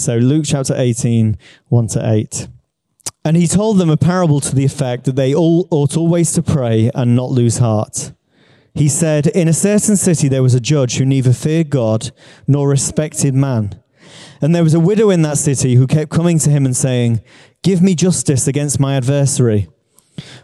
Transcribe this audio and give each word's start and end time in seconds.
So 0.00 0.16
Luke 0.16 0.46
chapter 0.46 0.74
18, 0.74 1.36
1 1.68 1.86
to 1.88 2.10
8. 2.10 2.48
And 3.22 3.36
he 3.36 3.46
told 3.46 3.76
them 3.76 3.90
a 3.90 3.98
parable 3.98 4.40
to 4.40 4.54
the 4.54 4.64
effect 4.64 5.04
that 5.04 5.14
they 5.14 5.34
all 5.34 5.68
ought 5.70 5.94
always 5.94 6.32
to 6.32 6.42
pray 6.42 6.90
and 6.94 7.14
not 7.14 7.30
lose 7.30 7.58
heart. 7.58 8.12
He 8.74 8.88
said, 8.88 9.26
In 9.26 9.46
a 9.46 9.52
certain 9.52 9.96
city 9.96 10.26
there 10.26 10.42
was 10.42 10.54
a 10.54 10.60
judge 10.60 10.96
who 10.96 11.04
neither 11.04 11.34
feared 11.34 11.68
God 11.68 12.12
nor 12.46 12.70
respected 12.70 13.34
man. 13.34 13.78
And 14.40 14.54
there 14.54 14.64
was 14.64 14.72
a 14.72 14.80
widow 14.80 15.10
in 15.10 15.20
that 15.20 15.36
city 15.36 15.74
who 15.74 15.86
kept 15.86 16.10
coming 16.10 16.38
to 16.38 16.50
him 16.50 16.64
and 16.64 16.74
saying, 16.74 17.20
Give 17.62 17.82
me 17.82 17.94
justice 17.94 18.46
against 18.46 18.80
my 18.80 18.96
adversary. 18.96 19.68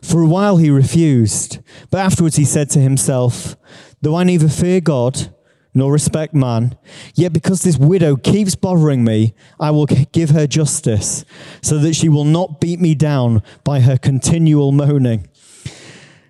For 0.02 0.20
a 0.20 0.28
while 0.28 0.58
he 0.58 0.68
refused, 0.68 1.60
but 1.90 2.00
afterwards 2.00 2.36
he 2.36 2.44
said 2.44 2.68
to 2.70 2.78
himself, 2.78 3.56
Though 4.02 4.16
I 4.16 4.24
neither 4.24 4.50
fear 4.50 4.82
God 4.82 5.34
nor 5.76 5.92
respect 5.92 6.32
man, 6.32 6.74
yet 7.14 7.34
because 7.34 7.62
this 7.62 7.76
widow 7.76 8.16
keeps 8.16 8.54
bothering 8.54 9.04
me, 9.04 9.34
I 9.60 9.70
will 9.70 9.84
give 9.84 10.30
her 10.30 10.46
justice, 10.46 11.26
so 11.60 11.76
that 11.78 11.94
she 11.94 12.08
will 12.08 12.24
not 12.24 12.62
beat 12.62 12.80
me 12.80 12.94
down 12.94 13.42
by 13.62 13.80
her 13.80 13.98
continual 13.98 14.72
moaning. 14.72 15.28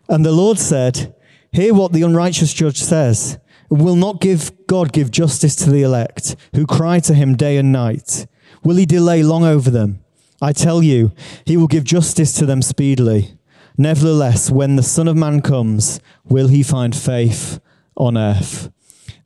And 0.09 0.27
the 0.27 0.33
Lord 0.33 0.59
said, 0.59 1.15
Hear 1.53 1.75
what 1.75 1.93
the 1.93 2.03
unrighteous 2.03 2.53
judge 2.53 2.83
says. 2.83 3.39
Will 3.71 3.95
not 3.95 4.21
give 4.21 4.51
God 4.67 4.93
give 4.93 5.13
justice 5.13 5.55
to 5.57 5.71
the 5.71 5.83
elect, 5.83 6.35
who 6.55 6.67
cry 6.67 6.99
to 7.01 7.15
him 7.15 7.37
day 7.37 7.57
and 7.57 7.71
night? 7.71 8.27
Will 8.65 8.77
he 8.77 8.85
delay 8.85 9.23
long 9.23 9.45
over 9.45 9.71
them? 9.71 10.01
I 10.43 10.53
tell 10.53 10.83
you, 10.83 11.13
he 11.45 11.57
will 11.57 11.69
give 11.69 11.85
justice 11.85 12.33
to 12.35 12.47
them 12.47 12.63
speedily. 12.63 13.39
Nevertheless, 13.79 14.51
when 14.51 14.75
the 14.75 14.83
Son 14.83 15.07
of 15.07 15.17
Man 15.17 15.41
comes, 15.41 16.01
will 16.25 16.49
he 16.49 16.65
find 16.65 16.97
faith 16.97 17.61
on 17.97 18.19
earth? 18.19 18.71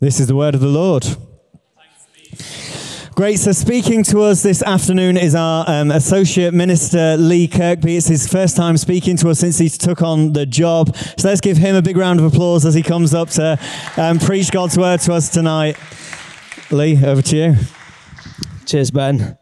This 0.01 0.19
is 0.19 0.29
the 0.29 0.35
word 0.35 0.55
of 0.55 0.63
the 0.63 0.67
Lord. 0.67 1.07
Great. 3.15 3.39
So, 3.39 3.53
speaking 3.53 4.03
to 4.05 4.23
us 4.23 4.43
this 4.43 4.63
afternoon 4.63 5.19
is 5.19 5.35
our 5.35 5.69
um, 5.69 5.91
Associate 5.91 6.55
Minister 6.55 7.19
Lee 7.19 7.47
Kirkby. 7.47 7.99
It's 7.99 8.07
his 8.07 8.27
first 8.27 8.57
time 8.57 8.79
speaking 8.79 9.19
to 9.19 9.29
us 9.29 9.41
since 9.41 9.59
he 9.59 9.69
took 9.69 10.01
on 10.01 10.33
the 10.33 10.47
job. 10.47 10.97
So, 10.97 11.29
let's 11.29 11.43
give 11.43 11.59
him 11.59 11.77
a 11.77 11.83
big 11.83 11.99
round 11.99 12.19
of 12.19 12.25
applause 12.25 12.65
as 12.65 12.73
he 12.73 12.83
comes 12.83 13.13
up 13.13 13.29
to 13.31 13.59
um, 13.99 14.19
preach 14.19 14.51
God's 14.51 14.79
word 14.79 15.01
to 15.01 15.13
us 15.13 15.29
tonight. 15.29 15.77
Lee, 16.71 17.05
over 17.05 17.21
to 17.21 17.37
you. 17.37 17.57
Cheers, 18.65 18.91
Ben. 18.91 19.37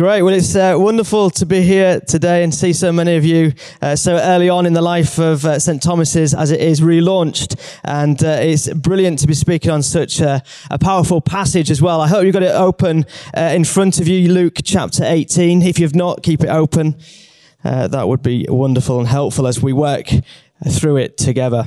Great. 0.00 0.22
Well, 0.22 0.32
it's 0.32 0.56
uh, 0.56 0.76
wonderful 0.78 1.28
to 1.28 1.44
be 1.44 1.60
here 1.60 2.00
today 2.00 2.42
and 2.42 2.54
see 2.54 2.72
so 2.72 2.90
many 2.90 3.16
of 3.16 3.24
you 3.26 3.52
uh, 3.82 3.94
so 3.94 4.16
early 4.16 4.48
on 4.48 4.64
in 4.64 4.72
the 4.72 4.80
life 4.80 5.18
of 5.18 5.44
uh, 5.44 5.58
St. 5.58 5.82
Thomas's 5.82 6.32
as 6.32 6.50
it 6.50 6.58
is 6.58 6.80
relaunched. 6.80 7.60
And 7.84 8.24
uh, 8.24 8.38
it's 8.40 8.72
brilliant 8.72 9.18
to 9.18 9.26
be 9.26 9.34
speaking 9.34 9.70
on 9.70 9.82
such 9.82 10.20
a, 10.20 10.42
a, 10.70 10.78
powerful 10.78 11.20
passage 11.20 11.70
as 11.70 11.82
well. 11.82 12.00
I 12.00 12.08
hope 12.08 12.24
you've 12.24 12.32
got 12.32 12.42
it 12.42 12.54
open 12.54 13.04
uh, 13.36 13.52
in 13.54 13.64
front 13.64 14.00
of 14.00 14.08
you, 14.08 14.32
Luke 14.32 14.60
chapter 14.64 15.04
18. 15.04 15.60
If 15.60 15.78
you've 15.78 15.94
not, 15.94 16.22
keep 16.22 16.42
it 16.42 16.48
open. 16.48 16.96
Uh, 17.62 17.86
that 17.88 18.08
would 18.08 18.22
be 18.22 18.46
wonderful 18.48 19.00
and 19.00 19.06
helpful 19.06 19.46
as 19.46 19.60
we 19.60 19.74
work 19.74 20.08
through 20.66 20.96
it 20.96 21.18
together. 21.18 21.66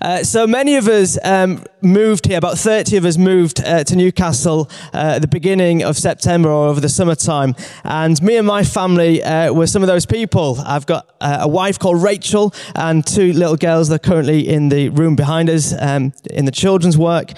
Uh, 0.00 0.22
so 0.22 0.46
many 0.46 0.76
of 0.76 0.88
us 0.88 1.18
um, 1.24 1.64
moved 1.82 2.26
here, 2.26 2.38
about 2.38 2.58
30 2.58 2.96
of 2.96 3.04
us 3.04 3.16
moved 3.16 3.62
uh, 3.64 3.84
to 3.84 3.96
Newcastle 3.96 4.70
uh, 4.92 5.14
at 5.16 5.22
the 5.22 5.28
beginning 5.28 5.82
of 5.82 5.96
September 5.96 6.48
or 6.48 6.68
over 6.68 6.80
the 6.80 6.88
summertime. 6.88 7.54
And 7.84 8.20
me 8.22 8.36
and 8.36 8.46
my 8.46 8.64
family 8.64 9.22
uh, 9.22 9.52
were 9.52 9.66
some 9.66 9.82
of 9.82 9.86
those 9.86 10.06
people. 10.06 10.58
I've 10.64 10.86
got 10.86 11.08
uh, 11.20 11.38
a 11.40 11.48
wife 11.48 11.78
called 11.78 12.02
Rachel 12.02 12.54
and 12.74 13.06
two 13.06 13.32
little 13.32 13.56
girls 13.56 13.88
that 13.88 13.94
are 13.96 14.08
currently 14.10 14.48
in 14.48 14.68
the 14.68 14.88
room 14.90 15.16
behind 15.16 15.50
us 15.50 15.74
um, 15.78 16.12
in 16.30 16.44
the 16.44 16.52
children's 16.52 16.98
work. 16.98 17.32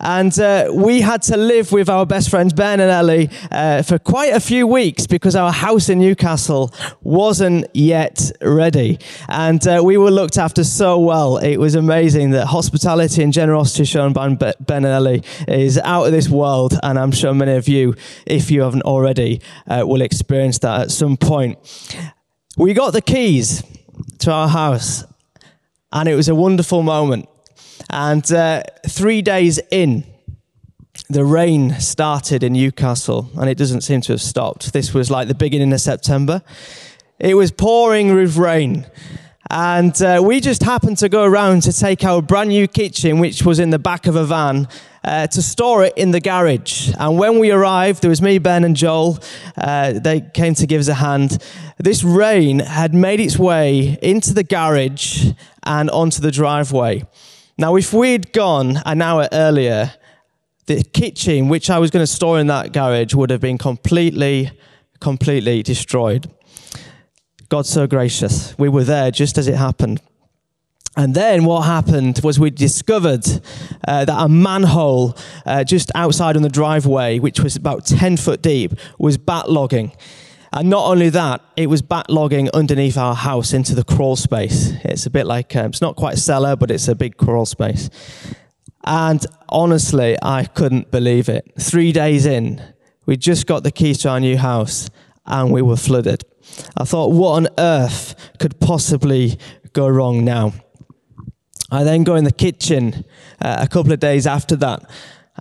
And 0.00 0.38
uh, 0.38 0.70
we 0.72 1.00
had 1.00 1.22
to 1.22 1.36
live 1.36 1.72
with 1.72 1.88
our 1.88 2.06
best 2.06 2.30
friends, 2.30 2.52
Ben 2.52 2.78
and 2.78 2.90
Ellie, 2.90 3.26
for 3.82 3.98
quite 3.98 4.32
a 4.32 4.38
few 4.38 4.64
weeks 4.64 5.08
because 5.08 5.34
our 5.34 5.50
house 5.50 5.88
in 5.88 5.98
Newcastle 5.98 6.72
wasn't 7.02 7.66
yet 7.74 8.30
ready. 8.40 9.00
And 9.28 9.60
we 9.82 9.96
were 9.96 10.12
looked 10.12 10.38
after 10.38 10.62
so 10.62 10.98
well. 11.00 11.38
It 11.38 11.56
was 11.56 11.74
amazing 11.78 12.30
that 12.30 12.46
hospitality 12.46 13.22
and 13.22 13.32
generosity 13.32 13.84
shown 13.84 14.12
by 14.12 14.28
Ben 14.28 14.84
and 14.84 14.86
Ellie 14.86 15.22
is 15.46 15.78
out 15.78 16.04
of 16.04 16.12
this 16.12 16.28
world. 16.28 16.78
And 16.82 16.98
I'm 16.98 17.12
sure 17.12 17.32
many 17.32 17.52
of 17.52 17.68
you, 17.68 17.94
if 18.26 18.50
you 18.50 18.62
haven't 18.62 18.82
already, 18.82 19.40
uh, 19.66 19.84
will 19.86 20.02
experience 20.02 20.58
that 20.58 20.80
at 20.82 20.90
some 20.90 21.16
point. 21.16 21.58
We 22.56 22.74
got 22.74 22.92
the 22.92 23.02
keys 23.02 23.62
to 24.18 24.32
our 24.32 24.48
house, 24.48 25.04
and 25.92 26.08
it 26.08 26.14
was 26.14 26.28
a 26.28 26.34
wonderful 26.34 26.82
moment. 26.82 27.28
And 27.90 28.30
uh, 28.30 28.62
three 28.86 29.22
days 29.22 29.60
in, 29.70 30.04
the 31.08 31.24
rain 31.24 31.78
started 31.80 32.42
in 32.42 32.52
Newcastle 32.52 33.30
and 33.36 33.48
it 33.48 33.56
doesn't 33.56 33.82
seem 33.82 34.00
to 34.02 34.12
have 34.12 34.20
stopped. 34.20 34.72
This 34.72 34.92
was 34.92 35.10
like 35.10 35.28
the 35.28 35.34
beginning 35.34 35.72
of 35.72 35.80
September. 35.80 36.42
It 37.18 37.34
was 37.34 37.50
pouring 37.50 38.14
with 38.14 38.36
rain. 38.36 38.86
And 39.50 40.00
uh, 40.02 40.20
we 40.22 40.40
just 40.40 40.62
happened 40.62 40.98
to 40.98 41.08
go 41.08 41.24
around 41.24 41.62
to 41.62 41.72
take 41.72 42.04
our 42.04 42.20
brand 42.20 42.50
new 42.50 42.68
kitchen, 42.68 43.18
which 43.18 43.44
was 43.44 43.58
in 43.58 43.70
the 43.70 43.78
back 43.78 44.06
of 44.06 44.14
a 44.14 44.24
van, 44.24 44.68
uh, 45.04 45.26
to 45.28 45.40
store 45.40 45.84
it 45.84 45.94
in 45.96 46.10
the 46.10 46.20
garage. 46.20 46.92
And 46.98 47.18
when 47.18 47.38
we 47.38 47.50
arrived, 47.50 48.02
there 48.02 48.10
was 48.10 48.20
me, 48.20 48.38
Ben, 48.38 48.62
and 48.62 48.76
Joel. 48.76 49.18
Uh, 49.56 49.94
they 49.94 50.20
came 50.20 50.54
to 50.56 50.66
give 50.66 50.80
us 50.80 50.88
a 50.88 50.94
hand. 50.94 51.42
This 51.78 52.04
rain 52.04 52.58
had 52.58 52.94
made 52.94 53.20
its 53.20 53.38
way 53.38 53.98
into 54.02 54.34
the 54.34 54.44
garage 54.44 55.32
and 55.62 55.88
onto 55.90 56.20
the 56.20 56.30
driveway. 56.30 57.04
Now, 57.56 57.76
if 57.76 57.92
we'd 57.92 58.32
gone 58.34 58.82
an 58.84 59.00
hour 59.00 59.28
earlier, 59.32 59.94
the 60.66 60.82
kitchen, 60.82 61.48
which 61.48 61.70
I 61.70 61.78
was 61.78 61.90
going 61.90 62.02
to 62.02 62.06
store 62.06 62.38
in 62.38 62.48
that 62.48 62.72
garage, 62.72 63.14
would 63.14 63.30
have 63.30 63.40
been 63.40 63.56
completely, 63.56 64.50
completely 65.00 65.62
destroyed. 65.62 66.30
God's 67.48 67.70
so 67.70 67.86
gracious. 67.86 68.56
We 68.58 68.68
were 68.68 68.84
there 68.84 69.10
just 69.10 69.38
as 69.38 69.48
it 69.48 69.54
happened. 69.54 70.02
And 70.96 71.14
then 71.14 71.44
what 71.44 71.62
happened 71.62 72.20
was 72.24 72.40
we 72.40 72.50
discovered 72.50 73.24
uh, 73.86 74.04
that 74.04 74.20
a 74.20 74.28
manhole 74.28 75.16
uh, 75.46 75.62
just 75.62 75.92
outside 75.94 76.36
on 76.36 76.42
the 76.42 76.48
driveway, 76.48 77.20
which 77.20 77.40
was 77.40 77.56
about 77.56 77.86
10 77.86 78.16
foot 78.16 78.42
deep, 78.42 78.72
was 78.98 79.16
backlogging. 79.16 79.94
And 80.52 80.68
not 80.68 80.86
only 80.86 81.08
that, 81.10 81.40
it 81.56 81.68
was 81.68 81.82
backlogging 81.82 82.50
underneath 82.52 82.98
our 82.98 83.14
house 83.14 83.52
into 83.52 83.74
the 83.74 83.84
crawl 83.84 84.16
space. 84.16 84.72
It's 84.84 85.06
a 85.06 85.10
bit 85.10 85.26
like, 85.26 85.54
um, 85.54 85.66
it's 85.66 85.80
not 85.80 85.94
quite 85.94 86.14
a 86.14 86.20
cellar, 86.20 86.56
but 86.56 86.70
it's 86.70 86.88
a 86.88 86.94
big 86.94 87.16
crawl 87.16 87.46
space. 87.46 87.90
And 88.84 89.24
honestly, 89.48 90.16
I 90.20 90.46
couldn't 90.46 90.90
believe 90.90 91.28
it. 91.28 91.52
Three 91.60 91.92
days 91.92 92.26
in, 92.26 92.62
we 93.06 93.16
just 93.16 93.46
got 93.46 93.62
the 93.62 93.70
keys 93.70 93.98
to 93.98 94.08
our 94.08 94.20
new 94.20 94.36
house 94.36 94.88
and 95.26 95.52
we 95.52 95.62
were 95.62 95.76
flooded. 95.76 96.24
I 96.76 96.84
thought, 96.84 97.12
what 97.12 97.32
on 97.32 97.48
earth 97.58 98.14
could 98.38 98.60
possibly 98.60 99.38
go 99.72 99.88
wrong 99.88 100.24
now? 100.24 100.52
I 101.70 101.84
then 101.84 102.04
go 102.04 102.14
in 102.14 102.24
the 102.24 102.32
kitchen 102.32 103.04
uh, 103.40 103.58
a 103.60 103.68
couple 103.68 103.92
of 103.92 104.00
days 104.00 104.26
after 104.26 104.56
that, 104.56 104.88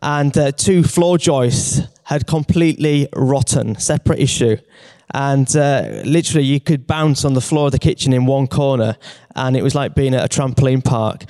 and 0.01 0.37
uh, 0.37 0.51
two 0.51 0.83
floor 0.83 1.17
joists 1.17 1.81
had 2.03 2.27
completely 2.27 3.07
rotten, 3.13 3.77
separate 3.77 4.19
issue 4.19 4.57
and 5.13 5.55
uh, 5.55 6.01
literally 6.03 6.45
you 6.45 6.59
could 6.59 6.85
bounce 6.85 7.23
on 7.23 7.33
the 7.33 7.41
floor 7.41 7.67
of 7.67 7.71
the 7.71 7.79
kitchen 7.79 8.13
in 8.13 8.25
one 8.25 8.47
corner, 8.47 8.97
and 9.35 9.55
it 9.55 9.63
was 9.63 9.75
like 9.75 9.95
being 9.95 10.13
at 10.13 10.23
a 10.23 10.27
trampoline 10.27 10.83
park. 10.83 11.23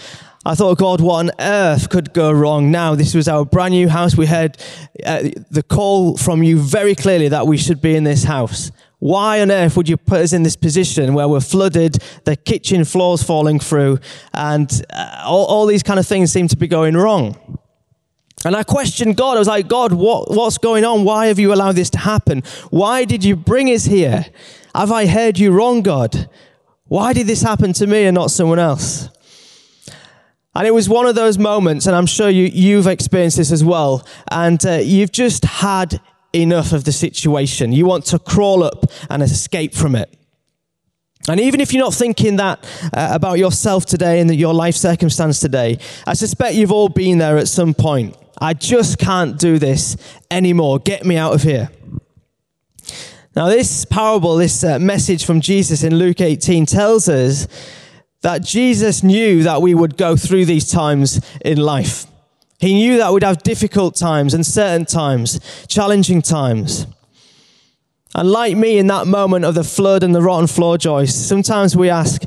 I 0.46 0.56
thought, 0.56 0.78
God, 0.78 1.02
what 1.02 1.26
on 1.26 1.32
earth 1.40 1.90
could 1.90 2.14
go 2.14 2.32
wrong 2.32 2.72
now? 2.72 2.96
This 2.96 3.14
was 3.14 3.28
our 3.28 3.44
brand 3.44 3.74
new 3.74 3.90
house. 3.90 4.16
We 4.16 4.28
heard 4.28 4.58
uh, 5.06 5.24
the 5.52 5.62
call 5.62 6.16
from 6.16 6.42
you 6.42 6.58
very 6.58 6.96
clearly 6.96 7.28
that 7.28 7.46
we 7.48 7.58
should 7.58 7.82
be 7.82 7.96
in 7.96 8.06
this 8.06 8.24
house. 8.24 8.72
Why 9.00 9.42
on 9.42 9.52
earth 9.52 9.78
would 9.78 9.88
you 9.88 9.98
put 9.98 10.22
us 10.22 10.34
in 10.34 10.44
this 10.44 10.56
position 10.56 11.14
where 11.14 11.28
we're 11.28 11.40
flooded, 11.40 12.00
the 12.24 12.36
kitchen 12.36 12.84
floors 12.84 13.22
falling 13.22 13.60
through, 13.60 14.00
and 14.34 14.70
uh, 14.92 15.24
all, 15.26 15.46
all 15.46 15.66
these 15.68 15.84
kind 15.84 16.00
of 16.00 16.08
things 16.08 16.32
seem 16.32 16.48
to 16.48 16.58
be 16.58 16.68
going 16.68 16.98
wrong? 16.98 17.60
And 18.46 18.56
I 18.56 18.64
questioned 18.64 19.18
God. 19.18 19.36
I 19.36 19.40
was 19.40 19.48
like, 19.48 19.68
God, 19.68 19.94
what, 19.94 20.32
what's 20.32 20.58
going 20.58 20.86
on? 20.86 21.04
Why 21.04 21.28
have 21.28 21.40
you 21.40 21.54
allowed 21.54 21.74
this 21.74 21.90
to 21.92 21.98
happen? 22.00 22.44
Why 22.70 23.04
did 23.04 23.24
you 23.24 23.36
bring 23.36 23.68
us 23.68 23.86
here? 23.86 24.26
Have 24.74 24.92
I 24.92 25.06
heard 25.06 25.38
you 25.38 25.52
wrong, 25.52 25.82
God? 25.82 26.30
Why 26.86 27.14
did 27.14 27.28
this 27.28 27.42
happen 27.42 27.74
to 27.74 27.88
me 27.88 28.06
and 28.06 28.16
not 28.16 28.32
someone 28.32 28.60
else? 28.60 29.10
And 30.56 30.66
it 30.66 30.74
was 30.74 30.90
one 30.90 31.06
of 31.06 31.14
those 31.14 31.38
moments, 31.38 31.86
and 31.86 31.96
I'm 31.96 32.08
sure 32.08 32.30
you, 32.30 32.46
you've 32.46 32.88
experienced 32.88 33.38
this 33.38 33.52
as 33.52 33.64
well, 33.64 34.08
and 34.32 34.64
uh, 34.66 34.80
you've 34.82 35.12
just 35.12 35.46
had 35.46 36.02
enough 36.34 36.72
of 36.74 36.84
the 36.84 36.92
situation. 36.92 37.72
You 37.72 37.86
want 37.86 38.06
to 38.06 38.20
crawl 38.20 38.64
up 38.64 38.86
and 39.10 39.24
escape 39.24 39.74
from 39.74 39.96
it. 39.96 40.14
And 41.30 41.40
even 41.40 41.60
if 41.60 41.74
you're 41.74 41.84
not 41.84 41.94
thinking 41.94 42.38
that 42.38 42.64
uh, 42.94 43.10
about 43.12 43.38
yourself 43.38 43.86
today 43.86 44.22
and 44.22 44.34
your 44.34 44.54
life 44.54 44.76
circumstance 44.76 45.40
today, 45.40 45.78
I 46.06 46.14
suspect 46.14 46.56
you've 46.56 46.72
all 46.72 46.90
been 46.90 47.18
there 47.18 47.38
at 47.38 47.48
some 47.48 47.74
point. 47.74 48.16
I 48.40 48.54
just 48.54 48.98
can't 48.98 49.38
do 49.38 49.58
this 49.58 49.98
anymore. 50.32 50.80
Get 50.80 51.06
me 51.06 51.18
out 51.18 51.34
of 51.34 51.44
here. 51.44 51.70
Now, 53.36 53.48
this 53.48 53.86
parable, 53.86 54.38
this 54.38 54.64
uh, 54.64 54.80
message 54.80 55.26
from 55.26 55.42
Jesus 55.42 55.84
in 55.84 55.96
Luke 55.96 56.22
18 56.22 56.66
tells 56.66 57.10
us 57.10 57.48
that 58.22 58.42
Jesus 58.42 59.04
knew 59.04 59.44
that 59.44 59.62
we 59.62 59.76
would 59.76 59.98
go 59.98 60.16
through 60.16 60.46
these 60.46 60.70
times 60.72 61.22
in 61.44 61.58
life. 61.58 62.08
He 62.60 62.74
knew 62.74 62.98
that 62.98 63.14
we'd 63.14 63.24
have 63.24 63.44
difficult 63.44 63.96
times, 63.96 64.34
uncertain 64.34 64.86
times, 64.86 65.40
challenging 65.68 66.22
times. 66.22 66.88
And 68.16 68.32
like 68.32 68.58
me 68.58 68.80
in 68.80 68.88
that 68.88 69.06
moment 69.06 69.46
of 69.46 69.54
the 69.54 69.64
flood 69.64 70.02
and 70.02 70.16
the 70.16 70.22
rotten 70.22 70.48
floor 70.48 70.78
joists, 70.78 71.24
sometimes 71.28 71.78
we 71.78 71.90
ask, 71.90 72.24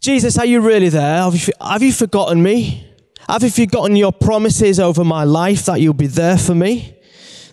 Jesus, 0.00 0.38
are 0.38 0.46
you 0.46 0.60
really 0.60 0.88
there? 0.88 1.18
Have 1.18 1.34
you, 1.34 1.52
have 1.60 1.82
you 1.82 1.92
forgotten 1.92 2.42
me? 2.42 2.86
Have 3.28 3.42
you 3.42 3.50
forgotten 3.50 3.96
your 3.96 4.12
promises 4.12 4.78
over 4.78 5.04
my 5.04 5.24
life 5.24 5.64
that 5.66 5.80
you'll 5.80 5.94
be 5.94 6.06
there 6.06 6.38
for 6.38 6.54
me? 6.54 6.96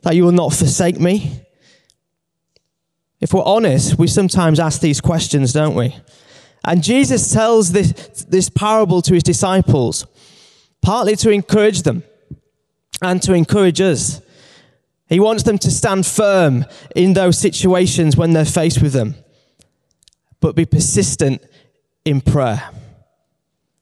That 0.04 0.16
you 0.16 0.26
will 0.26 0.32
not 0.32 0.54
forsake 0.54 1.00
me? 1.00 1.42
If 3.20 3.34
we're 3.34 3.44
honest, 3.44 3.98
we 3.98 4.08
sometimes 4.08 4.60
ask 4.60 4.82
these 4.82 5.02
questions, 5.02 5.54
don't 5.54 5.76
we? 5.76 5.96
And 6.66 6.84
Jesus 6.84 7.32
tells 7.32 7.72
this, 7.72 7.92
this 8.28 8.50
parable 8.50 9.02
to 9.04 9.14
his 9.14 9.24
disciples, 9.24 10.06
partly 10.82 11.16
to 11.18 11.30
encourage 11.30 11.84
them 11.84 12.04
and 13.02 13.22
to 13.24 13.34
encourage 13.34 13.82
us. 13.82 14.22
He 15.08 15.20
wants 15.20 15.44
them 15.44 15.58
to 15.60 15.72
stand 15.72 16.06
firm 16.06 16.66
in 16.96 17.14
those 17.14 17.38
situations 17.38 18.16
when 18.16 18.34
they're 18.34 18.46
faced 18.46 18.82
with 18.82 18.94
them, 18.94 19.16
but 20.40 20.56
be 20.56 20.66
persistent 20.66 21.42
in 22.06 22.22
prayer. 22.22 22.70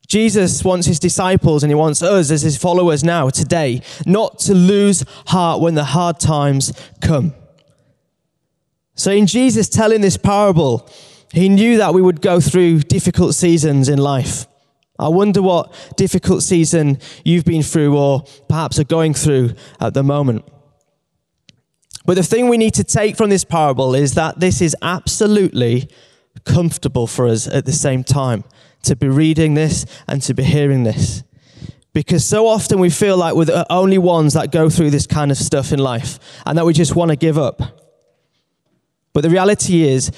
Jesus 0.08 0.64
wants 0.64 0.88
his 0.88 1.00
disciples 1.00 1.64
and 1.64 1.70
he 1.70 1.76
wants 1.76 2.02
us 2.02 2.32
as 2.32 2.42
his 2.42 2.58
followers 2.58 3.04
now, 3.04 3.30
today, 3.30 3.82
not 4.06 4.40
to 4.40 4.54
lose 4.54 5.04
heart 5.28 5.60
when 5.60 5.76
the 5.76 5.84
hard 5.84 6.20
times 6.20 6.72
come. 7.02 7.34
So, 8.96 9.12
in 9.12 9.28
Jesus 9.28 9.68
telling 9.68 10.02
this 10.02 10.18
parable, 10.18 10.90
he 11.34 11.50
knew 11.50 11.78
that 11.78 11.94
we 11.94 12.02
would 12.02 12.22
go 12.22 12.40
through 12.40 12.80
difficult 12.80 13.36
seasons 13.36 13.90
in 13.90 14.00
life. 14.00 14.48
I 15.00 15.10
wonder 15.10 15.42
what 15.42 15.74
difficult 15.96 16.44
season 16.44 17.00
you've 17.24 17.46
been 17.46 17.64
through 17.64 17.98
or 17.98 18.24
perhaps 18.50 18.80
are 18.80 18.84
going 18.84 19.14
through 19.14 19.52
at 19.80 19.94
the 19.94 20.04
moment. 20.04 20.46
But 22.06 22.16
the 22.16 22.24
thing 22.24 22.48
we 22.48 22.58
need 22.58 22.74
to 22.76 22.84
take 22.84 23.18
from 23.18 23.30
this 23.30 23.44
parable 23.44 23.94
is 23.94 24.14
that 24.14 24.40
this 24.40 24.62
is 24.62 24.76
absolutely 24.82 25.90
comfortable 26.46 27.06
for 27.06 27.28
us 27.28 27.48
at 27.48 27.66
the 27.66 27.74
same 27.74 28.04
time 28.04 28.44
to 28.84 28.96
be 28.96 29.08
reading 29.08 29.54
this 29.54 29.86
and 30.08 30.22
to 30.24 30.34
be 30.34 30.44
hearing 30.44 30.84
this. 30.84 31.24
Because 31.94 32.24
so 32.24 32.48
often 32.48 32.80
we 32.80 32.90
feel 32.90 33.18
like 33.18 33.36
we're 33.36 33.46
the 33.46 33.72
only 33.72 33.98
ones 33.98 34.34
that 34.34 34.52
go 34.52 34.70
through 34.70 34.92
this 34.92 35.08
kind 35.08 35.32
of 35.32 35.38
stuff 35.38 35.74
in 35.74 35.80
life 35.80 36.20
and 36.46 36.58
that 36.58 36.66
we 36.66 36.74
just 36.74 36.96
want 36.96 37.10
to 37.10 37.18
give 37.18 37.38
up. 37.38 37.62
But 39.14 39.22
the 39.22 39.30
reality 39.30 39.84
is, 39.84 40.12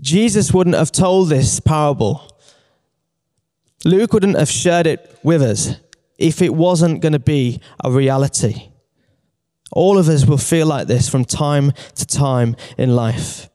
Jesus 0.00 0.52
wouldn't 0.52 0.76
have 0.76 0.92
told 0.92 1.28
this 1.28 1.58
parable. 1.58 2.31
Luke 3.84 4.12
wouldn't 4.12 4.38
have 4.38 4.50
shared 4.50 4.86
it 4.86 5.18
with 5.22 5.42
us 5.42 5.76
if 6.18 6.40
it 6.40 6.54
wasn't 6.54 7.00
going 7.00 7.12
to 7.12 7.18
be 7.18 7.60
a 7.82 7.90
reality. 7.90 8.70
All 9.72 9.98
of 9.98 10.08
us 10.08 10.26
will 10.26 10.38
feel 10.38 10.66
like 10.66 10.86
this 10.86 11.08
from 11.08 11.24
time 11.24 11.72
to 11.96 12.06
time 12.06 12.56
in 12.78 12.94
life. 12.94 13.48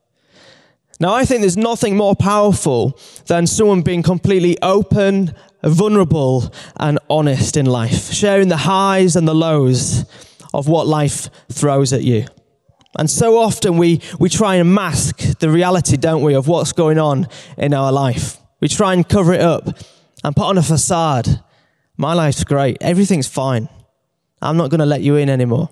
Now, 1.00 1.14
I 1.14 1.26
think 1.26 1.42
there's 1.42 1.58
nothing 1.58 1.96
more 1.96 2.16
powerful 2.16 3.00
than 3.28 3.46
someone 3.46 3.84
being 3.84 4.02
completely 4.02 4.58
open, 4.64 5.34
vulnerable, 5.64 6.52
and 6.78 6.98
honest 7.10 7.56
in 7.56 7.68
life, 7.68 8.12
sharing 8.12 8.48
the 8.48 8.58
highs 8.58 9.16
and 9.16 9.28
the 9.28 9.36
lows 9.36 10.06
of 10.54 10.68
what 10.68 10.88
life 10.88 11.30
throws 11.52 11.94
at 11.94 12.04
you. 12.04 12.26
And 12.98 13.10
so 13.10 13.38
often 13.38 13.78
we, 13.78 14.02
we 14.20 14.28
try 14.28 14.56
and 14.56 14.74
mask 14.74 15.20
the 15.38 15.52
reality, 15.52 15.98
don't 15.98 16.24
we, 16.24 16.34
of 16.34 16.48
what's 16.48 16.74
going 16.74 16.98
on 16.98 17.28
in 17.58 17.76
our 17.76 17.92
life. 17.92 18.38
We 18.60 18.68
try 18.68 18.94
and 18.94 19.08
cover 19.08 19.34
it 19.34 19.42
up 19.42 19.78
and 20.24 20.36
put 20.36 20.46
on 20.46 20.58
a 20.58 20.64
facade. 20.64 21.42
My 21.98 22.14
life's 22.14 22.44
great. 22.44 22.78
Everything's 22.82 23.28
fine. 23.28 23.70
I'm 24.42 24.58
not 24.58 24.70
going 24.70 24.80
to 24.80 24.86
let 24.86 25.02
you 25.02 25.16
in 25.16 25.30
anymore. 25.30 25.70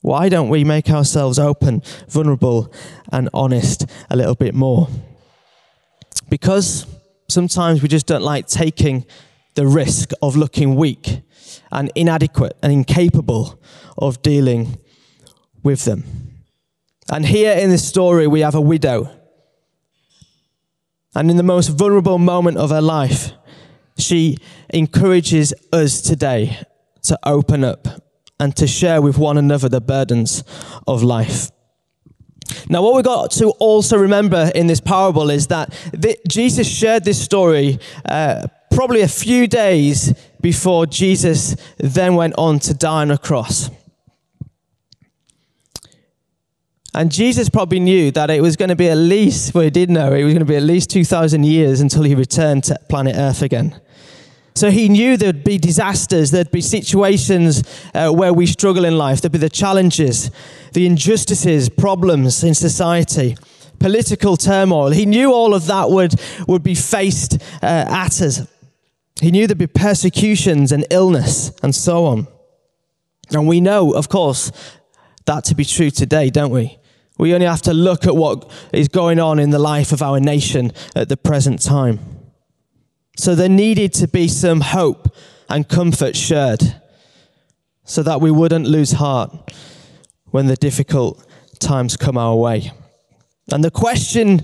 Why 0.00 0.28
don't 0.28 0.48
we 0.48 0.64
make 0.64 0.90
ourselves 0.90 1.38
open, 1.38 1.82
vulnerable, 2.08 2.72
and 3.10 3.30
honest 3.32 3.86
a 4.10 4.16
little 4.16 4.34
bit 4.34 4.54
more? 4.54 4.88
Because 6.28 6.86
sometimes 7.28 7.82
we 7.82 7.88
just 7.88 8.06
don't 8.06 8.22
like 8.22 8.46
taking 8.46 9.06
the 9.54 9.66
risk 9.66 10.10
of 10.20 10.36
looking 10.36 10.74
weak 10.74 11.22
and 11.70 11.90
inadequate 11.94 12.56
and 12.62 12.72
incapable 12.72 13.60
of 13.96 14.20
dealing 14.22 14.78
with 15.62 15.84
them. 15.84 16.04
And 17.10 17.24
here 17.24 17.52
in 17.52 17.70
this 17.70 17.86
story, 17.86 18.26
we 18.26 18.40
have 18.40 18.54
a 18.54 18.60
widow. 18.60 19.10
And 21.14 21.30
in 21.30 21.36
the 21.36 21.42
most 21.42 21.68
vulnerable 21.68 22.18
moment 22.18 22.56
of 22.56 22.70
her 22.70 22.82
life, 22.82 23.32
she 23.96 24.36
encourages 24.70 25.54
us 25.72 26.00
today 26.00 26.58
to 27.02 27.18
open 27.24 27.62
up 27.62 27.86
and 28.40 28.56
to 28.56 28.66
share 28.66 29.00
with 29.00 29.16
one 29.18 29.38
another 29.38 29.68
the 29.68 29.80
burdens 29.80 30.42
of 30.86 31.02
life. 31.02 31.50
Now, 32.68 32.82
what 32.82 32.94
we've 32.94 33.04
got 33.04 33.30
to 33.32 33.50
also 33.52 33.96
remember 33.96 34.50
in 34.54 34.66
this 34.66 34.80
parable 34.80 35.30
is 35.30 35.46
that 35.48 35.72
Jesus 36.28 36.68
shared 36.68 37.04
this 37.04 37.22
story 37.22 37.78
uh, 38.04 38.46
probably 38.70 39.02
a 39.02 39.08
few 39.08 39.46
days 39.46 40.12
before 40.40 40.86
Jesus 40.86 41.56
then 41.78 42.16
went 42.16 42.34
on 42.36 42.58
to 42.60 42.74
die 42.74 43.02
on 43.02 43.10
a 43.10 43.18
cross. 43.18 43.70
And 46.94 47.10
Jesus 47.10 47.48
probably 47.48 47.80
knew 47.80 48.12
that 48.12 48.30
it 48.30 48.40
was 48.40 48.56
going 48.56 48.68
to 48.68 48.76
be 48.76 48.88
at 48.88 48.96
least, 48.96 49.52
well, 49.52 49.64
he 49.64 49.70
did 49.70 49.90
know 49.90 50.12
it 50.12 50.22
was 50.22 50.32
going 50.32 50.46
to 50.46 50.52
be 50.52 50.56
at 50.56 50.62
least 50.62 50.90
2,000 50.90 51.44
years 51.44 51.80
until 51.80 52.04
he 52.04 52.14
returned 52.14 52.64
to 52.64 52.78
planet 52.88 53.16
Earth 53.16 53.42
again. 53.42 53.80
So 54.54 54.70
he 54.70 54.88
knew 54.88 55.16
there'd 55.16 55.42
be 55.42 55.58
disasters, 55.58 56.30
there'd 56.30 56.52
be 56.52 56.60
situations 56.60 57.64
uh, 57.92 58.10
where 58.10 58.32
we 58.32 58.46
struggle 58.46 58.84
in 58.84 58.96
life, 58.96 59.20
there'd 59.20 59.32
be 59.32 59.38
the 59.38 59.48
challenges, 59.48 60.30
the 60.72 60.86
injustices, 60.86 61.68
problems 61.68 62.44
in 62.44 62.54
society, 62.54 63.36
political 63.80 64.36
turmoil. 64.36 64.90
He 64.90 65.06
knew 65.06 65.32
all 65.32 65.54
of 65.54 65.66
that 65.66 65.90
would, 65.90 66.14
would 66.46 66.62
be 66.62 66.76
faced 66.76 67.42
uh, 67.60 67.66
at 67.88 68.22
us. 68.22 68.46
He 69.20 69.32
knew 69.32 69.48
there'd 69.48 69.58
be 69.58 69.66
persecutions 69.66 70.70
and 70.70 70.86
illness 70.90 71.50
and 71.60 71.74
so 71.74 72.04
on. 72.04 72.28
And 73.30 73.48
we 73.48 73.60
know, 73.60 73.92
of 73.92 74.08
course, 74.08 74.52
that 75.26 75.42
to 75.44 75.56
be 75.56 75.64
true 75.64 75.90
today, 75.90 76.30
don't 76.30 76.52
we? 76.52 76.78
We 77.18 77.32
only 77.34 77.46
have 77.46 77.62
to 77.62 77.72
look 77.72 78.06
at 78.06 78.16
what 78.16 78.50
is 78.72 78.88
going 78.88 79.20
on 79.20 79.38
in 79.38 79.50
the 79.50 79.58
life 79.58 79.92
of 79.92 80.02
our 80.02 80.18
nation 80.18 80.72
at 80.96 81.08
the 81.08 81.16
present 81.16 81.62
time. 81.62 82.00
So 83.16 83.34
there 83.34 83.48
needed 83.48 83.92
to 83.94 84.08
be 84.08 84.26
some 84.26 84.60
hope 84.60 85.14
and 85.48 85.68
comfort 85.68 86.16
shared 86.16 86.80
so 87.84 88.02
that 88.02 88.20
we 88.20 88.30
wouldn't 88.30 88.66
lose 88.66 88.92
heart 88.92 89.52
when 90.30 90.46
the 90.46 90.56
difficult 90.56 91.24
times 91.60 91.96
come 91.96 92.18
our 92.18 92.34
way. 92.34 92.72
And 93.52 93.62
the 93.62 93.70
question 93.70 94.42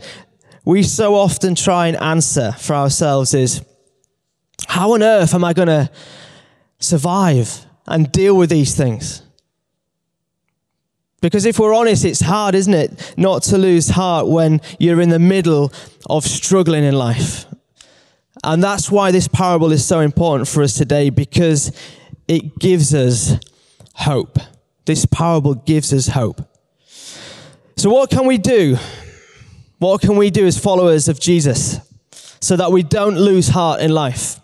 we 0.65 0.83
so 0.83 1.15
often 1.15 1.55
try 1.55 1.89
and 1.89 1.97
answer 1.97 2.53
for 2.53 2.75
ourselves 2.75 3.35
is 3.35 3.65
how 4.69 4.93
on 4.93 5.03
earth 5.03 5.35
am 5.35 5.43
I 5.43 5.53
going 5.53 5.69
to 5.69 5.91
survive 6.79 7.67
and 7.87 8.13
deal 8.13 8.37
with 8.37 8.51
these 8.51 8.75
things? 8.77 9.23
Because 11.21 11.45
if 11.45 11.59
we're 11.59 11.75
honest, 11.75 12.05
it's 12.05 12.21
hard, 12.21 12.55
isn't 12.55 12.73
it, 12.73 13.15
not 13.17 13.43
to 13.45 13.59
lose 13.59 13.91
heart 13.91 14.27
when 14.27 14.61
you're 14.79 15.01
in 15.01 15.11
the 15.11 15.19
middle 15.19 15.73
of 16.09 16.25
struggling 16.25 16.85
in 16.85 16.95
life. 16.95 17.47
And 18.43 18.63
that's 18.63 18.91
why 18.91 19.11
this 19.11 19.29
parable 19.29 19.71
is 19.71 19.85
so 19.85 20.01
important 20.01 20.49
for 20.49 20.63
us 20.63 20.75
today 20.75 21.11
because 21.11 21.73
it 22.27 22.59
gives 22.59 22.95
us 22.95 23.39
hope. 23.95 24.39
This 24.87 25.05
parable 25.05 25.55
gives 25.55 25.93
us 25.93 26.09
hope. 26.09 26.41
So, 27.77 27.91
what 27.91 28.11
can 28.11 28.27
we 28.27 28.39
do? 28.39 28.79
What 29.79 30.01
can 30.01 30.17
we 30.17 30.31
do 30.31 30.47
as 30.47 30.59
followers 30.59 31.09
of 31.09 31.21
Jesus 31.21 31.79
so 32.41 32.57
that 32.57 32.73
we 32.73 32.83
don't 32.83 33.17
lose 33.17 33.49
heart 33.49 33.81
in 33.81 33.91
life? 33.91 34.40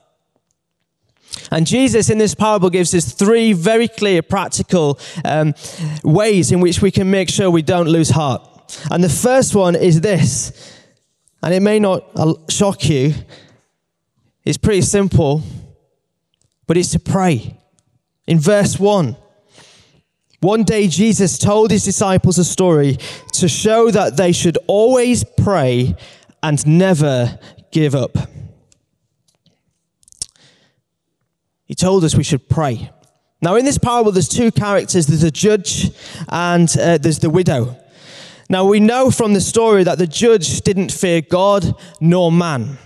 And 1.50 1.66
Jesus 1.66 2.10
in 2.10 2.18
this 2.18 2.34
parable 2.34 2.70
gives 2.70 2.94
us 2.94 3.12
three 3.12 3.52
very 3.52 3.88
clear, 3.88 4.22
practical 4.22 4.98
um, 5.24 5.54
ways 6.02 6.52
in 6.52 6.60
which 6.60 6.82
we 6.82 6.90
can 6.90 7.10
make 7.10 7.28
sure 7.28 7.50
we 7.50 7.62
don't 7.62 7.88
lose 7.88 8.10
heart. 8.10 8.42
And 8.90 9.02
the 9.02 9.08
first 9.08 9.54
one 9.54 9.76
is 9.76 10.00
this, 10.00 10.74
and 11.42 11.54
it 11.54 11.60
may 11.60 11.78
not 11.78 12.04
uh, 12.16 12.34
shock 12.48 12.88
you, 12.88 13.14
it's 14.44 14.58
pretty 14.58 14.82
simple, 14.82 15.42
but 16.66 16.76
it's 16.76 16.90
to 16.90 16.98
pray. 16.98 17.58
In 18.26 18.40
verse 18.40 18.78
1, 18.78 19.16
one 20.40 20.64
day 20.64 20.88
Jesus 20.88 21.38
told 21.38 21.70
his 21.70 21.84
disciples 21.84 22.38
a 22.38 22.44
story 22.44 22.98
to 23.34 23.48
show 23.48 23.90
that 23.90 24.16
they 24.16 24.32
should 24.32 24.58
always 24.66 25.24
pray 25.24 25.96
and 26.42 26.64
never 26.66 27.38
give 27.70 27.94
up. 27.94 28.16
He 31.66 31.74
told 31.74 32.04
us 32.04 32.14
we 32.14 32.24
should 32.24 32.48
pray. 32.48 32.90
Now, 33.42 33.56
in 33.56 33.64
this 33.64 33.78
parable, 33.78 34.12
there's 34.12 34.28
two 34.28 34.50
characters 34.50 35.06
there's 35.06 35.20
the 35.20 35.30
judge 35.30 35.90
and 36.28 36.74
uh, 36.78 36.98
there's 36.98 37.18
the 37.18 37.30
widow. 37.30 37.76
Now, 38.48 38.64
we 38.64 38.80
know 38.80 39.10
from 39.10 39.34
the 39.34 39.40
story 39.40 39.84
that 39.84 39.98
the 39.98 40.06
judge 40.06 40.60
didn't 40.62 40.92
fear 40.92 41.20
God 41.20 41.74
nor 42.00 42.30
man. 42.30 42.78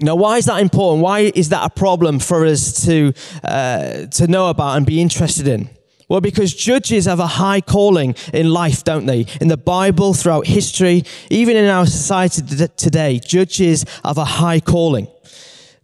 Now, 0.00 0.14
why 0.14 0.38
is 0.38 0.46
that 0.46 0.60
important? 0.60 1.02
Why 1.02 1.32
is 1.34 1.48
that 1.50 1.64
a 1.64 1.70
problem 1.70 2.18
for 2.20 2.46
us 2.46 2.84
to, 2.86 3.12
uh, 3.44 4.06
to 4.06 4.26
know 4.26 4.48
about 4.48 4.76
and 4.76 4.86
be 4.86 5.00
interested 5.00 5.48
in? 5.48 5.68
Well, 6.08 6.20
because 6.20 6.54
judges 6.54 7.06
have 7.06 7.20
a 7.20 7.26
high 7.26 7.60
calling 7.60 8.14
in 8.32 8.50
life, 8.50 8.82
don't 8.82 9.06
they? 9.06 9.26
In 9.40 9.48
the 9.48 9.56
Bible, 9.56 10.12
throughout 10.12 10.46
history, 10.46 11.04
even 11.30 11.56
in 11.56 11.66
our 11.66 11.86
society 11.86 12.42
today, 12.76 13.20
judges 13.20 13.84
have 14.04 14.18
a 14.18 14.24
high 14.24 14.60
calling. 14.60 15.06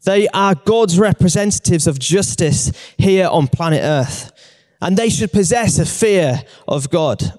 They 0.07 0.29
are 0.29 0.55
God's 0.55 1.01
representatives 1.01 1.89
of 1.89 1.99
justice 1.99 2.71
here 2.97 3.27
on 3.27 3.49
planet 3.49 3.81
Earth. 3.83 4.31
And 4.81 4.97
they 4.97 5.11
should 5.11 5.33
possess 5.33 5.81
a 5.81 5.85
fear 5.85 6.43
of 6.69 6.91
God. 6.91 7.33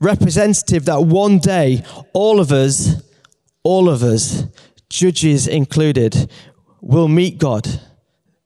Representative 0.00 0.84
that 0.84 1.02
one 1.02 1.38
day, 1.38 1.82
all 2.12 2.38
of 2.38 2.52
us, 2.52 3.02
all 3.64 3.88
of 3.88 4.04
us, 4.04 4.44
judges 4.88 5.48
included, 5.48 6.30
will 6.80 7.08
meet 7.08 7.38
God, 7.38 7.68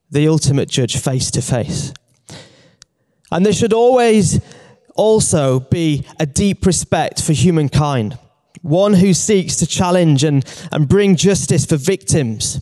the 0.09 0.27
ultimate 0.27 0.67
judge, 0.67 0.97
face 0.97 1.29
to 1.31 1.41
face. 1.43 1.93
And 3.31 3.45
there 3.45 3.53
should 3.53 3.73
always 3.73 4.41
also 4.95 5.59
be 5.59 6.03
a 6.19 6.25
deep 6.25 6.65
respect 6.65 7.21
for 7.21 7.33
humankind, 7.33 8.17
one 8.63 8.95
who 8.95 9.13
seeks 9.13 9.57
to 9.57 9.67
challenge 9.67 10.23
and, 10.23 10.43
and 10.71 10.89
bring 10.89 11.15
justice 11.15 11.67
for 11.67 11.77
victims 11.77 12.59